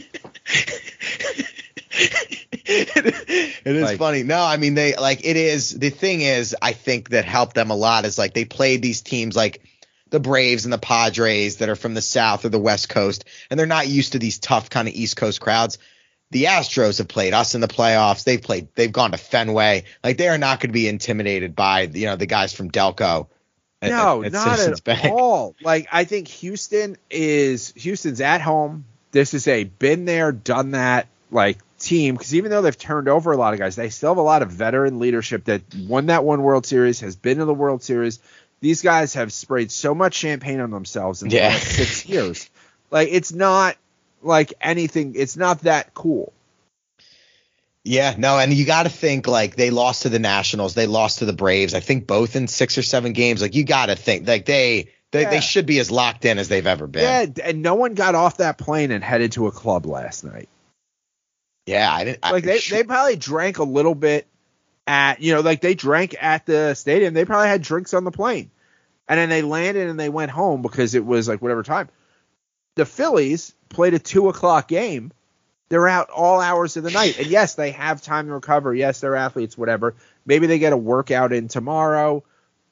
[1.90, 4.22] it is Like- funny.
[4.22, 7.70] No, I mean they like it is the thing is I think that helped them
[7.70, 9.62] a lot is like they played these teams like
[10.10, 13.58] the Braves and the Padres that are from the South or the West Coast and
[13.58, 15.78] they're not used to these tough kind of East Coast crowds.
[16.30, 18.24] The Astros have played us in the playoffs.
[18.24, 19.84] They've played they've gone to Fenway.
[20.04, 23.28] Like they are not going to be intimidated by you know the guys from Delco.
[23.80, 25.14] at- No, at- at not Citizens at Bank.
[25.14, 25.54] all.
[25.62, 28.84] Like I think Houston is Houston's at home.
[29.10, 33.32] This is a been there, done that like team because even though they've turned over
[33.32, 36.24] a lot of guys, they still have a lot of veteran leadership that won that
[36.24, 38.18] one World Series, has been to the World Series.
[38.60, 41.48] These guys have sprayed so much champagne on themselves in the Yeah.
[41.48, 42.50] last six years.
[42.90, 43.76] Like it's not
[44.22, 45.12] like anything.
[45.14, 46.32] It's not that cool.
[47.84, 51.18] Yeah, no, and you got to think like they lost to the Nationals, they lost
[51.18, 51.74] to the Braves.
[51.74, 53.40] I think both in six or seven games.
[53.42, 55.30] Like you got to think like they they, Yeah.
[55.30, 57.02] they should be as locked in as they've ever been.
[57.02, 60.48] Yeah, and no one got off that plane and headed to a club last night.
[61.66, 62.18] Yeah, I didn't.
[62.22, 64.26] I- like they, sh- they probably drank a little bit
[64.88, 67.14] at you know like they drank at the stadium.
[67.14, 68.50] They probably had drinks on the plane.
[69.06, 71.88] And then they landed and they went home because it was like whatever time.
[72.74, 75.12] The phillies played a two o'clock game.
[75.68, 77.18] They're out all hours of the night.
[77.18, 78.74] And yes they have time to recover.
[78.74, 79.94] Yes they're athletes whatever.
[80.26, 82.24] Maybe they get a workout in tomorrow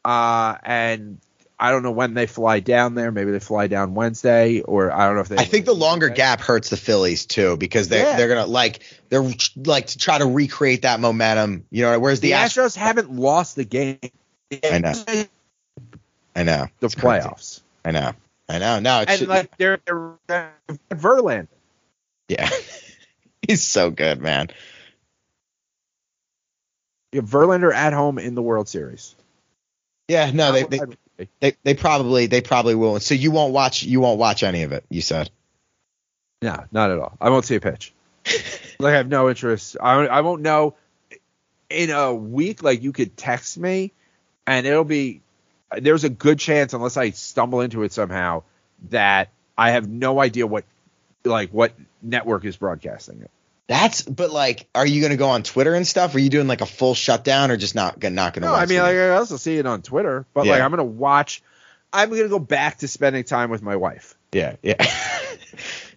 [0.04, 1.18] uh and
[1.58, 5.06] i don't know when they fly down there maybe they fly down wednesday or i
[5.06, 8.00] don't know if they I think the longer gap hurts the Phillies too because they
[8.02, 8.16] Yeah.
[8.16, 9.24] they're gonna like they're
[9.56, 11.64] like to try to recreate that momentum.
[11.70, 13.98] You know, whereas the the, Astros, astros haven't lost the game
[14.70, 14.92] I know.
[16.34, 17.26] I know the It's crazy.
[17.26, 18.12] playoffs I know,
[18.48, 18.80] I know.
[18.80, 19.78] No, it and should, like they're,
[20.26, 20.52] they're
[20.90, 21.48] Verlander.
[22.28, 22.50] yeah,
[23.46, 24.48] he's so good, man.
[27.12, 29.14] You have Verlander at home in the World Series.
[30.08, 30.80] Yeah, no, they they,
[31.40, 33.00] they they probably they probably will.
[33.00, 34.84] So you won't watch you won't watch any of it.
[34.90, 35.30] You said.
[36.42, 37.16] no, not at all.
[37.20, 37.92] I won't see a pitch.
[38.78, 39.76] like I have no interest.
[39.80, 40.74] I I won't know.
[41.68, 43.92] In a week, like you could text me,
[44.46, 45.22] and it'll be.
[45.76, 48.44] There's a good chance, unless I stumble into it somehow,
[48.90, 50.64] that I have no idea what,
[51.24, 53.30] like what network is broadcasting it.
[53.68, 56.14] That's but like, are you gonna go on Twitter and stuff?
[56.14, 58.46] Are you doing like a full shutdown or just not not gonna?
[58.46, 60.84] No, watch I mean, like, I also see it on Twitter, but like I'm gonna
[60.84, 61.42] watch.
[61.92, 64.16] I'm gonna go back to spending time with my wife.
[64.32, 64.76] yeah, yeah.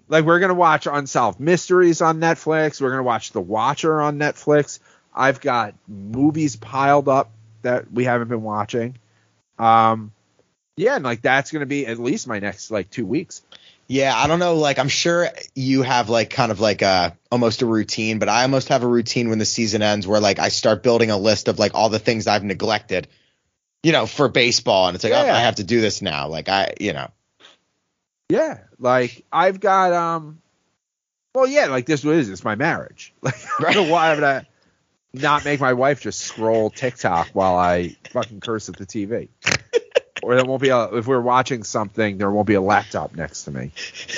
[0.09, 2.82] Like we're gonna watch Unsolved Mysteries on Netflix.
[2.82, 4.80] We're gonna watch The Watcher on Netflix.
[5.13, 8.97] I've got movies piled up that we haven't been watching.
[9.59, 10.11] Um,
[10.76, 13.43] yeah, and like that's gonna be at least my next like two weeks.
[13.91, 14.53] Yeah, I don't know.
[14.53, 18.43] Like, I'm sure you have like kind of like a almost a routine, but I
[18.43, 21.47] almost have a routine when the season ends where like I start building a list
[21.47, 23.07] of like all the things I've neglected,
[23.81, 26.27] you know, for baseball, and it's like, oh, I have to do this now.
[26.27, 27.09] Like, I, you know,
[28.29, 30.39] Yeah, like I've got um.
[31.33, 32.29] Well, yeah, like this what it is.
[32.29, 33.11] It's my marriage.
[33.23, 34.45] Like I don't know why I'm gonna
[35.15, 39.29] not make my wife just scroll TikTok while I fucking curse at the TV.
[40.24, 43.43] or there won't be a if we're watching something, there won't be a laptop next
[43.45, 43.72] to me.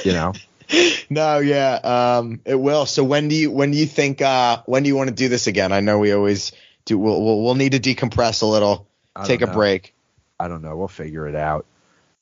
[0.03, 0.33] You know.
[1.09, 2.85] No, yeah, um, it will.
[2.85, 5.27] So when do you when do you think uh, when do you want to do
[5.27, 5.73] this again?
[5.73, 6.53] I know we always
[6.85, 6.97] do.
[6.97, 8.87] We'll we'll, we'll need to decompress a little,
[9.25, 9.53] take a know.
[9.53, 9.93] break.
[10.39, 10.77] I don't know.
[10.77, 11.65] We'll figure it out.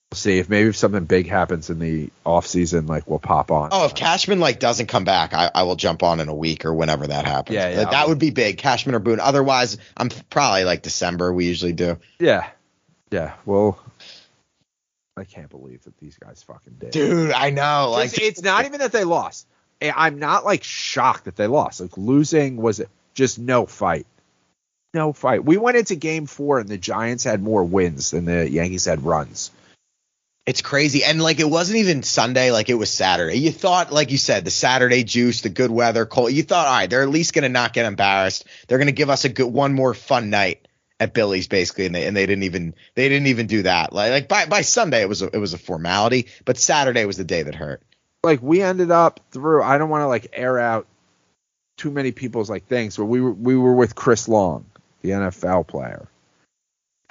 [0.09, 3.51] We'll see if maybe if something big happens in the off season, like we'll pop
[3.51, 3.69] on.
[3.71, 6.65] Oh, if Cashman like doesn't come back, I, I will jump on in a week
[6.65, 7.53] or whenever that happens.
[7.53, 8.57] Yeah, yeah, Like, that would be big.
[8.57, 9.19] Cashman or Boone.
[9.19, 11.31] Otherwise, I'm probably like December.
[11.31, 11.99] We usually do.
[12.19, 12.49] yeah,
[13.11, 13.33] yeah.
[13.45, 13.79] Well,
[15.17, 16.91] I can't believe that these guys fucking did.
[16.91, 17.89] Dude, I know.
[17.91, 19.47] Like It's, it's not even that they lost.
[19.81, 21.81] I- I'm not like shocked that they lost.
[21.81, 22.81] Like losing was
[23.13, 24.07] just no fight.
[24.93, 25.43] No fight.
[25.45, 29.03] We went into game four and the Giants had more wins than the Yankees had
[29.03, 29.51] runs.
[30.47, 31.03] It's crazy.
[31.03, 33.37] And like it wasn't even Sunday, like it was Saturday.
[33.37, 36.31] You thought, like you said, the Saturday juice, the good weather, cold.
[36.31, 38.45] You thought, all right, they're at least gonna not get embarrassed.
[38.67, 40.67] They're gonna give us a good one more fun night
[40.99, 41.85] at Billy's, basically.
[41.85, 43.93] And they and they didn't even they didn't even do that.
[43.93, 47.17] Like like by by Sunday it was a, it was a formality, but Saturday was
[47.17, 47.81] the day that hurt.
[48.23, 49.63] Like we ended up through.
[49.63, 50.87] I don't want to like air out
[51.77, 54.65] too many people's like things, but we were we were with Chris Long,
[55.01, 56.07] the NFL player.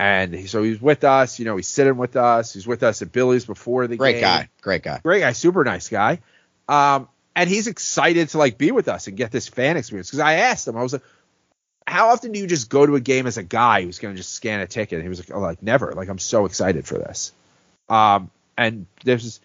[0.01, 2.53] And he, so he's with us, you know, he's sitting with us.
[2.53, 3.99] He's with us at Billy's before the game.
[3.99, 4.21] Great game.
[4.21, 5.01] guy, great guy.
[5.03, 6.21] great guy, super nice guy.
[6.69, 10.09] Um, and he's excited to like be with us and get this fan experience.
[10.09, 11.03] Because I asked him, I was like,
[11.89, 14.19] "How often do you just go to a game as a guy who's going to
[14.19, 15.93] just scan a ticket?" And he was like, "Oh, like never.
[15.93, 17.33] Like I'm so excited for this."
[17.89, 19.41] Um, and this is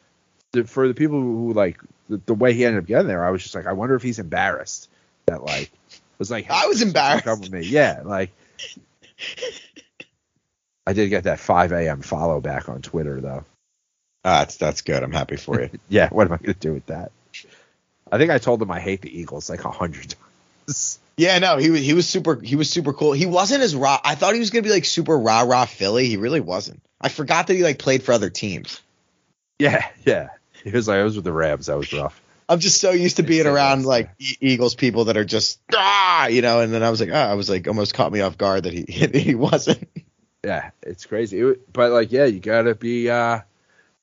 [0.51, 1.79] the, for the people who like
[2.09, 3.25] the, the way he ended up getting there.
[3.25, 4.89] I was just like, I wonder if he's embarrassed
[5.25, 5.71] that like
[6.19, 8.31] was like I was embarrassed." Come with me, yeah, like.
[10.85, 12.01] I did get that 5 a.m.
[12.01, 13.45] follow back on Twitter though.
[14.25, 15.03] Uh, that's that's good.
[15.03, 15.69] I'm happy for you.
[15.89, 17.11] Yeah, what am I going to do with that?
[18.11, 20.15] I think I told him I hate the Eagles like a hundred
[20.67, 20.99] times.
[21.17, 23.11] Yeah, no, he was he was super he was super cool.
[23.13, 23.99] He wasn't as raw.
[24.03, 26.07] I thought he was gonna be like super rah rah Philly.
[26.07, 26.81] He really wasn't.
[26.99, 28.81] I forgot that he like played for other teams.
[29.59, 30.29] Yeah, yeah.
[30.63, 31.67] He was like, I was with the Rams.
[31.67, 32.19] That was rough.
[32.49, 36.41] I'm just so used to being around like Eagles people that are just ah, you
[36.41, 38.63] know, and then I was like, oh, I was like almost caught me off guard
[38.63, 38.83] that he
[39.13, 39.87] he wasn't.
[40.43, 41.39] Yeah, it's crazy.
[41.39, 43.09] It, but like, yeah, you got to be.
[43.09, 43.39] uh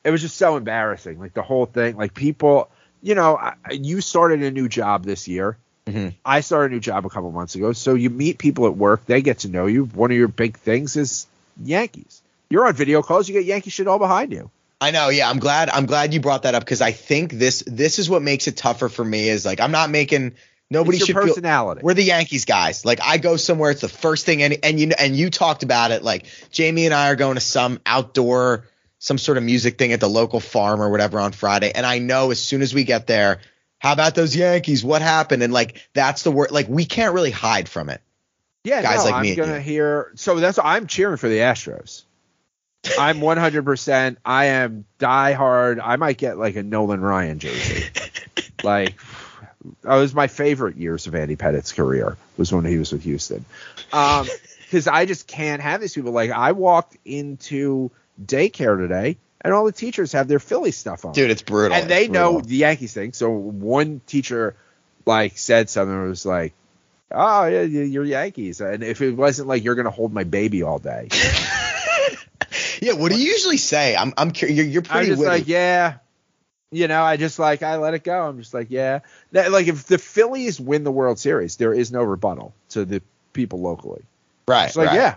[0.05, 1.19] It was just so embarrassing.
[1.19, 1.97] Like the whole thing.
[1.97, 2.71] Like people,
[3.03, 5.59] you know, I, you started a new job this year.
[5.93, 6.15] Mhm.
[6.25, 7.73] I started a new job a couple months ago.
[7.73, 9.07] So you meet people at work.
[9.07, 9.85] They get to know you.
[9.85, 11.27] One of your big things is
[11.63, 12.23] Yankees.
[12.49, 13.29] You're on video calls.
[13.29, 14.51] You get Yankee shit all behind you.
[14.81, 15.29] I know, yeah.
[15.29, 15.69] I'm glad.
[15.69, 18.57] I'm glad you brought that up because I think this this is what makes it
[18.57, 19.29] tougher for me.
[19.29, 20.33] Is like I'm not making
[20.71, 21.35] nobody it's should your feel.
[21.35, 21.83] personality.
[21.85, 22.85] We're the Yankees guys.
[22.87, 25.91] Like I go somewhere, it's the first thing, and and you and you talked about
[25.91, 26.03] it.
[26.03, 28.65] Like Jamie and I are going to some outdoor,
[28.99, 31.99] some sort of music thing at the local farm or whatever on Friday, and I
[31.99, 33.41] know as soon as we get there,
[33.81, 34.85] how about those Yankees?
[34.85, 35.43] What happened?
[35.43, 36.53] And like that's the word.
[36.53, 38.01] Like we can't really hide from it.
[38.63, 40.13] Yeah, guys no, like I'm me and gonna hear.
[40.15, 42.05] So that's I'm cheering for the Astros.
[42.99, 43.65] I'm 100.
[43.65, 45.81] percent I am diehard.
[45.83, 47.85] I might get like a Nolan Ryan jersey.
[48.63, 49.01] like,
[49.83, 53.47] that was my favorite years of Andy Pettitte's career was when he was with Houston.
[53.93, 54.27] Um,
[54.63, 56.13] because I just can't have these people.
[56.13, 57.91] Like, I walked into
[58.23, 61.77] daycare today, and all the teachers have their Philly stuff on Dude, it's brutal.
[61.77, 63.13] and they It's know the Yankees thing.
[63.13, 64.55] So one teacher
[65.07, 66.53] like said something that was like,
[67.11, 70.63] "Oh yeah, you- you're Yankees," and if it wasn't like you're gonna hold my baby
[70.63, 71.09] all day,
[72.83, 73.95] Yeah, what do you usually say?
[73.95, 74.57] I'm I'm curious.
[74.57, 75.31] You're, you're I'm pretty just witty.
[75.31, 75.95] like, yeah.
[76.73, 78.29] You know, I just like I let it go.
[78.29, 79.01] I'm just like, yeah.
[79.33, 83.03] That, like if the Phillies win the World Series, there is no rebuttal to the
[83.33, 84.03] people locally.
[84.49, 84.95] right, It's like, right.
[84.97, 85.15] yeah.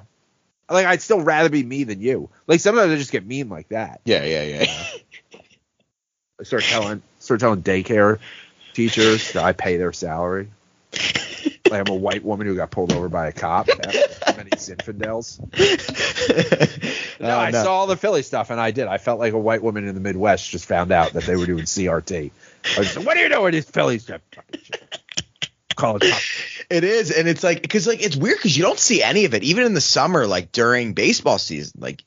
[0.69, 2.29] Like I'd still rather be me than you.
[2.47, 4.01] Like sometimes I just get mean like that.
[4.05, 5.39] yeah, yeah, yeah.
[6.39, 8.19] I start telling start telling daycare
[8.73, 10.49] teachers that I pay their salary.
[11.69, 13.67] like I'm a white woman who got pulled over by a cop.
[14.35, 15.39] Many Zinfandels?
[17.19, 17.63] No, Oh, I no.
[17.63, 18.87] saw all the Philly stuff, and I did.
[18.87, 21.45] I felt like a white woman in the Midwest just found out that they were
[21.45, 22.31] doing CRT.
[22.75, 24.21] I was like, what are you doing, these Philly stuff?
[24.35, 24.99] Fucking shit.
[25.75, 26.21] Call it cop.
[26.73, 29.35] It is, and it's like because like it's weird because you don't see any of
[29.35, 31.79] it even in the summer, like during baseball season.
[31.79, 32.03] Like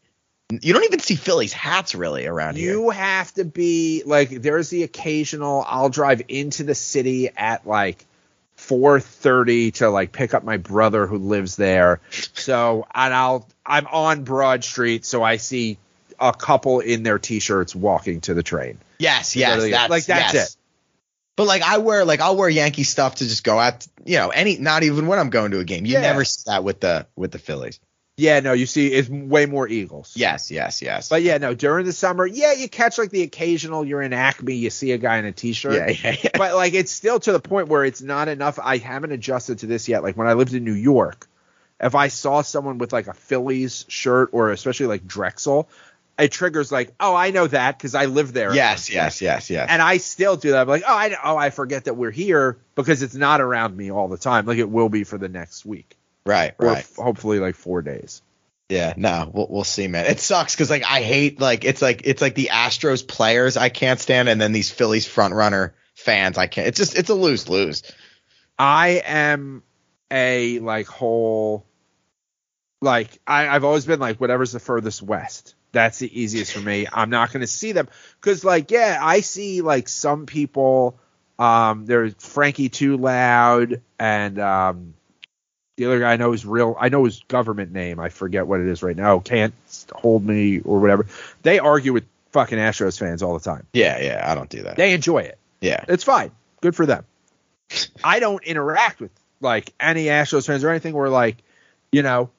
[0.50, 2.72] you don't even see Phillies hats really around here.
[2.72, 8.04] You have to be like there's the occasional I'll drive into the city at like
[8.58, 12.00] 4:30 to like pick up my brother who lives there.
[12.34, 15.78] So and I'll I'm on Broad Street so I see
[16.18, 18.78] a couple in their t-shirts walking to the train.
[18.98, 20.50] Yes, yes, that's like, that's yes.
[20.54, 20.56] it.
[21.36, 23.86] But like I wear like I'll wear Yankee stuff to just go out.
[24.04, 25.84] You know, any not even when I'm going to a game.
[25.86, 26.00] You Yeah.
[26.00, 27.78] never see that with the with the Phillies.
[28.18, 30.14] Yeah, no, you see, it's way more Eagles.
[30.16, 31.10] Yes, yes, yes.
[31.10, 33.84] But yeah, no, during the summer, yeah, you catch like the occasional.
[33.84, 35.74] You're in Acme, you see a guy in a t-shirt.
[35.74, 36.30] yeah, yeah, yeah.
[36.32, 38.58] but like it's still to the point where it's not enough.
[38.62, 40.02] I haven't adjusted to this yet.
[40.02, 41.28] Like when I lived in New York,
[41.78, 45.68] if I saw someone with like a Phillies shirt or especially like Drexel,
[46.18, 48.54] it triggers like, oh, I know that because I live there.
[48.54, 49.68] yes, yes, yes, yes.
[49.70, 50.62] And I still do that.
[50.62, 53.90] I'm like, oh, I oh, I forget that we're here because it's not around me
[53.90, 54.46] all the time.
[54.46, 56.78] Like it will be for the next week right, or right.
[56.78, 58.22] f- hopefully like four days.
[58.68, 60.06] Yeah, no, we'll we'll see, man.
[60.06, 63.68] It sucks because like I hate like it's like it's like the Astros players I
[63.68, 66.66] can't stand, and then these Phillies front runner fans I can't.
[66.68, 67.82] It's just it's a lose lose.
[68.58, 69.62] I am
[70.10, 71.66] a like whole
[72.80, 75.55] like I, I've always been like whatever's the furthest west.
[75.72, 76.86] That's the easiest for me.
[76.92, 77.88] I'm not gonna see them
[78.20, 80.98] because like yeah, I see like some people.
[81.38, 84.94] Um, there's Frankie Too Loud and um,
[85.76, 86.74] the other guy I know is real.
[86.80, 88.00] I know his government name.
[88.00, 89.18] I forget what it is right now.
[89.18, 89.52] Can't
[89.92, 91.06] hold me or whatever.
[91.42, 93.66] They argue with fucking Astros fans all the time.
[93.74, 94.76] Yeah, yeah, I don't do that.
[94.76, 95.38] They enjoy it.
[95.60, 96.30] yeah, It's fine.
[96.62, 97.04] Good for them.
[98.02, 99.10] I don't interact with
[99.40, 101.36] like any Astros fans or anything where like,
[101.92, 102.30] you know,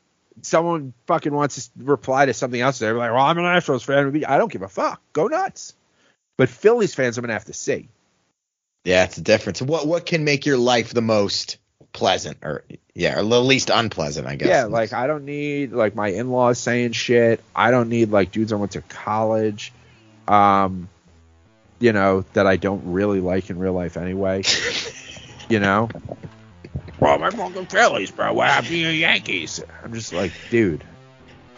[0.42, 2.80] someone fucking wants to reply to something else.
[2.80, 4.24] They're like, well, I'm an Astros fan.
[4.28, 5.02] I don't give a fuck.
[5.14, 5.76] Go nuts.
[6.38, 7.90] But Phillies fans, I'm gonna have to see.
[8.84, 9.62] yeah, it's a difference.
[9.62, 11.58] What what can make your life the most
[11.94, 12.64] pleasant, or
[12.94, 14.48] yeah, or the least unpleasant, I guess.
[14.48, 17.44] Yeah, like I don't need like my in-laws saying shit.
[17.56, 19.74] I don't need like dudes I went to college,
[20.28, 20.90] um,
[21.80, 24.44] you know, that I don't really like in real life anyway.
[25.50, 25.90] you know.
[27.00, 28.34] Well, my fucking Phillies, bro.
[28.34, 29.64] What happened to your Yankees?
[29.84, 30.84] I'm just like, dude.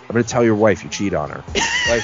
[0.02, 1.44] I'm gonna tell your wife you cheat on her.
[1.88, 2.04] Like,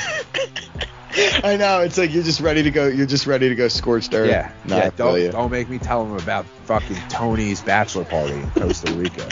[1.43, 2.87] I know it's like you're just ready to go.
[2.87, 4.29] You're just ready to go scorched earth.
[4.29, 4.89] yeah, no, yeah.
[4.95, 5.31] Don't you.
[5.31, 9.27] don't make me tell him about fucking Tony's bachelor party in Costa Rica.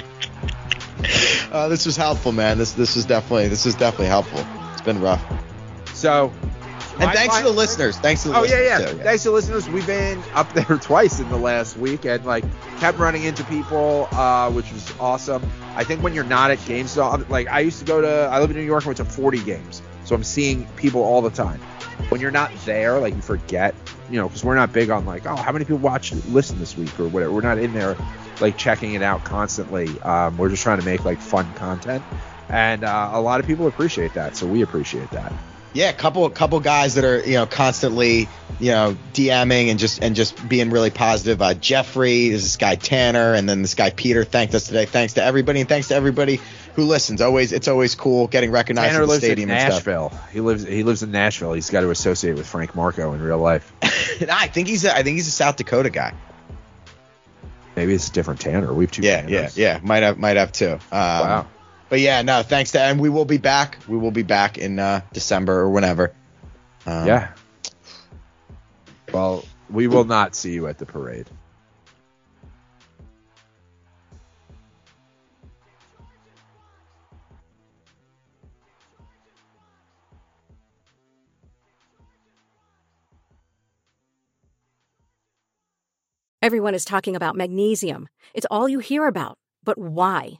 [1.52, 2.58] Uh, this was helpful, man.
[2.58, 4.44] This this was definitely this was definitely helpful.
[4.72, 5.24] It's been rough.
[5.94, 6.34] So,
[6.94, 7.98] And my- thanks to the listeners.
[7.98, 8.82] Thanks to the Oh yeah, listeners.
[8.82, 8.92] yeah.
[8.92, 9.68] too, Thanks to listeners.
[9.70, 12.44] We've been up there twice in the last week, and like
[12.80, 15.42] kept running into people, uh, which was awesome.
[15.76, 18.52] I think when you're not at games, like I used to go to, I live
[18.52, 21.60] in New York, I went to 40 games, so I'm seeing people all the time.
[22.10, 23.74] When you're not there, like you forget,
[24.10, 26.78] you know, because we're not big on like, oh, how many people watch, listen this
[26.78, 27.32] week or whatever.
[27.32, 27.96] We're not in there
[28.40, 29.88] like checking it out constantly.
[30.02, 32.04] Um, we're just trying to make like fun content,
[32.50, 35.34] and uh, a lot of people appreciate that, so we appreciate that.
[35.74, 40.04] Yeah, a couple couple guys that are you know constantly you know DMing and just
[40.04, 41.42] and just being really positive.
[41.42, 44.86] Uh, Jeffrey, this guy Tanner, and then this guy Peter thanked us today.
[44.86, 46.40] Thanks to everybody, and thanks to everybody
[46.76, 47.22] who listens.
[47.22, 49.86] Always, it's always cool getting recognized Tanner at the in stadium and stuff.
[49.88, 50.14] Nashville.
[50.32, 51.54] He lives he lives in Nashville.
[51.54, 53.74] He's got to associate with Frank Marco in real life.
[53.82, 56.14] I think he's a, I think he's a South Dakota guy.
[57.76, 58.72] Maybe it's a different Tanner.
[58.72, 59.02] We have two.
[59.02, 59.58] Yeah, yeah, Tanners.
[59.58, 59.80] yeah.
[59.82, 60.74] Might have might have too.
[60.74, 61.48] Um, Wow.
[61.94, 63.78] But yeah, no, thanks to and we will be back.
[63.88, 66.12] We will be back in uh, December or whenever.
[66.88, 67.34] Um, Yeah.
[69.14, 71.30] Well, we will not see you at the parade.
[86.42, 88.10] Everyone is talking about magnesium.
[88.34, 89.38] It's all you hear about.
[89.64, 90.40] But why?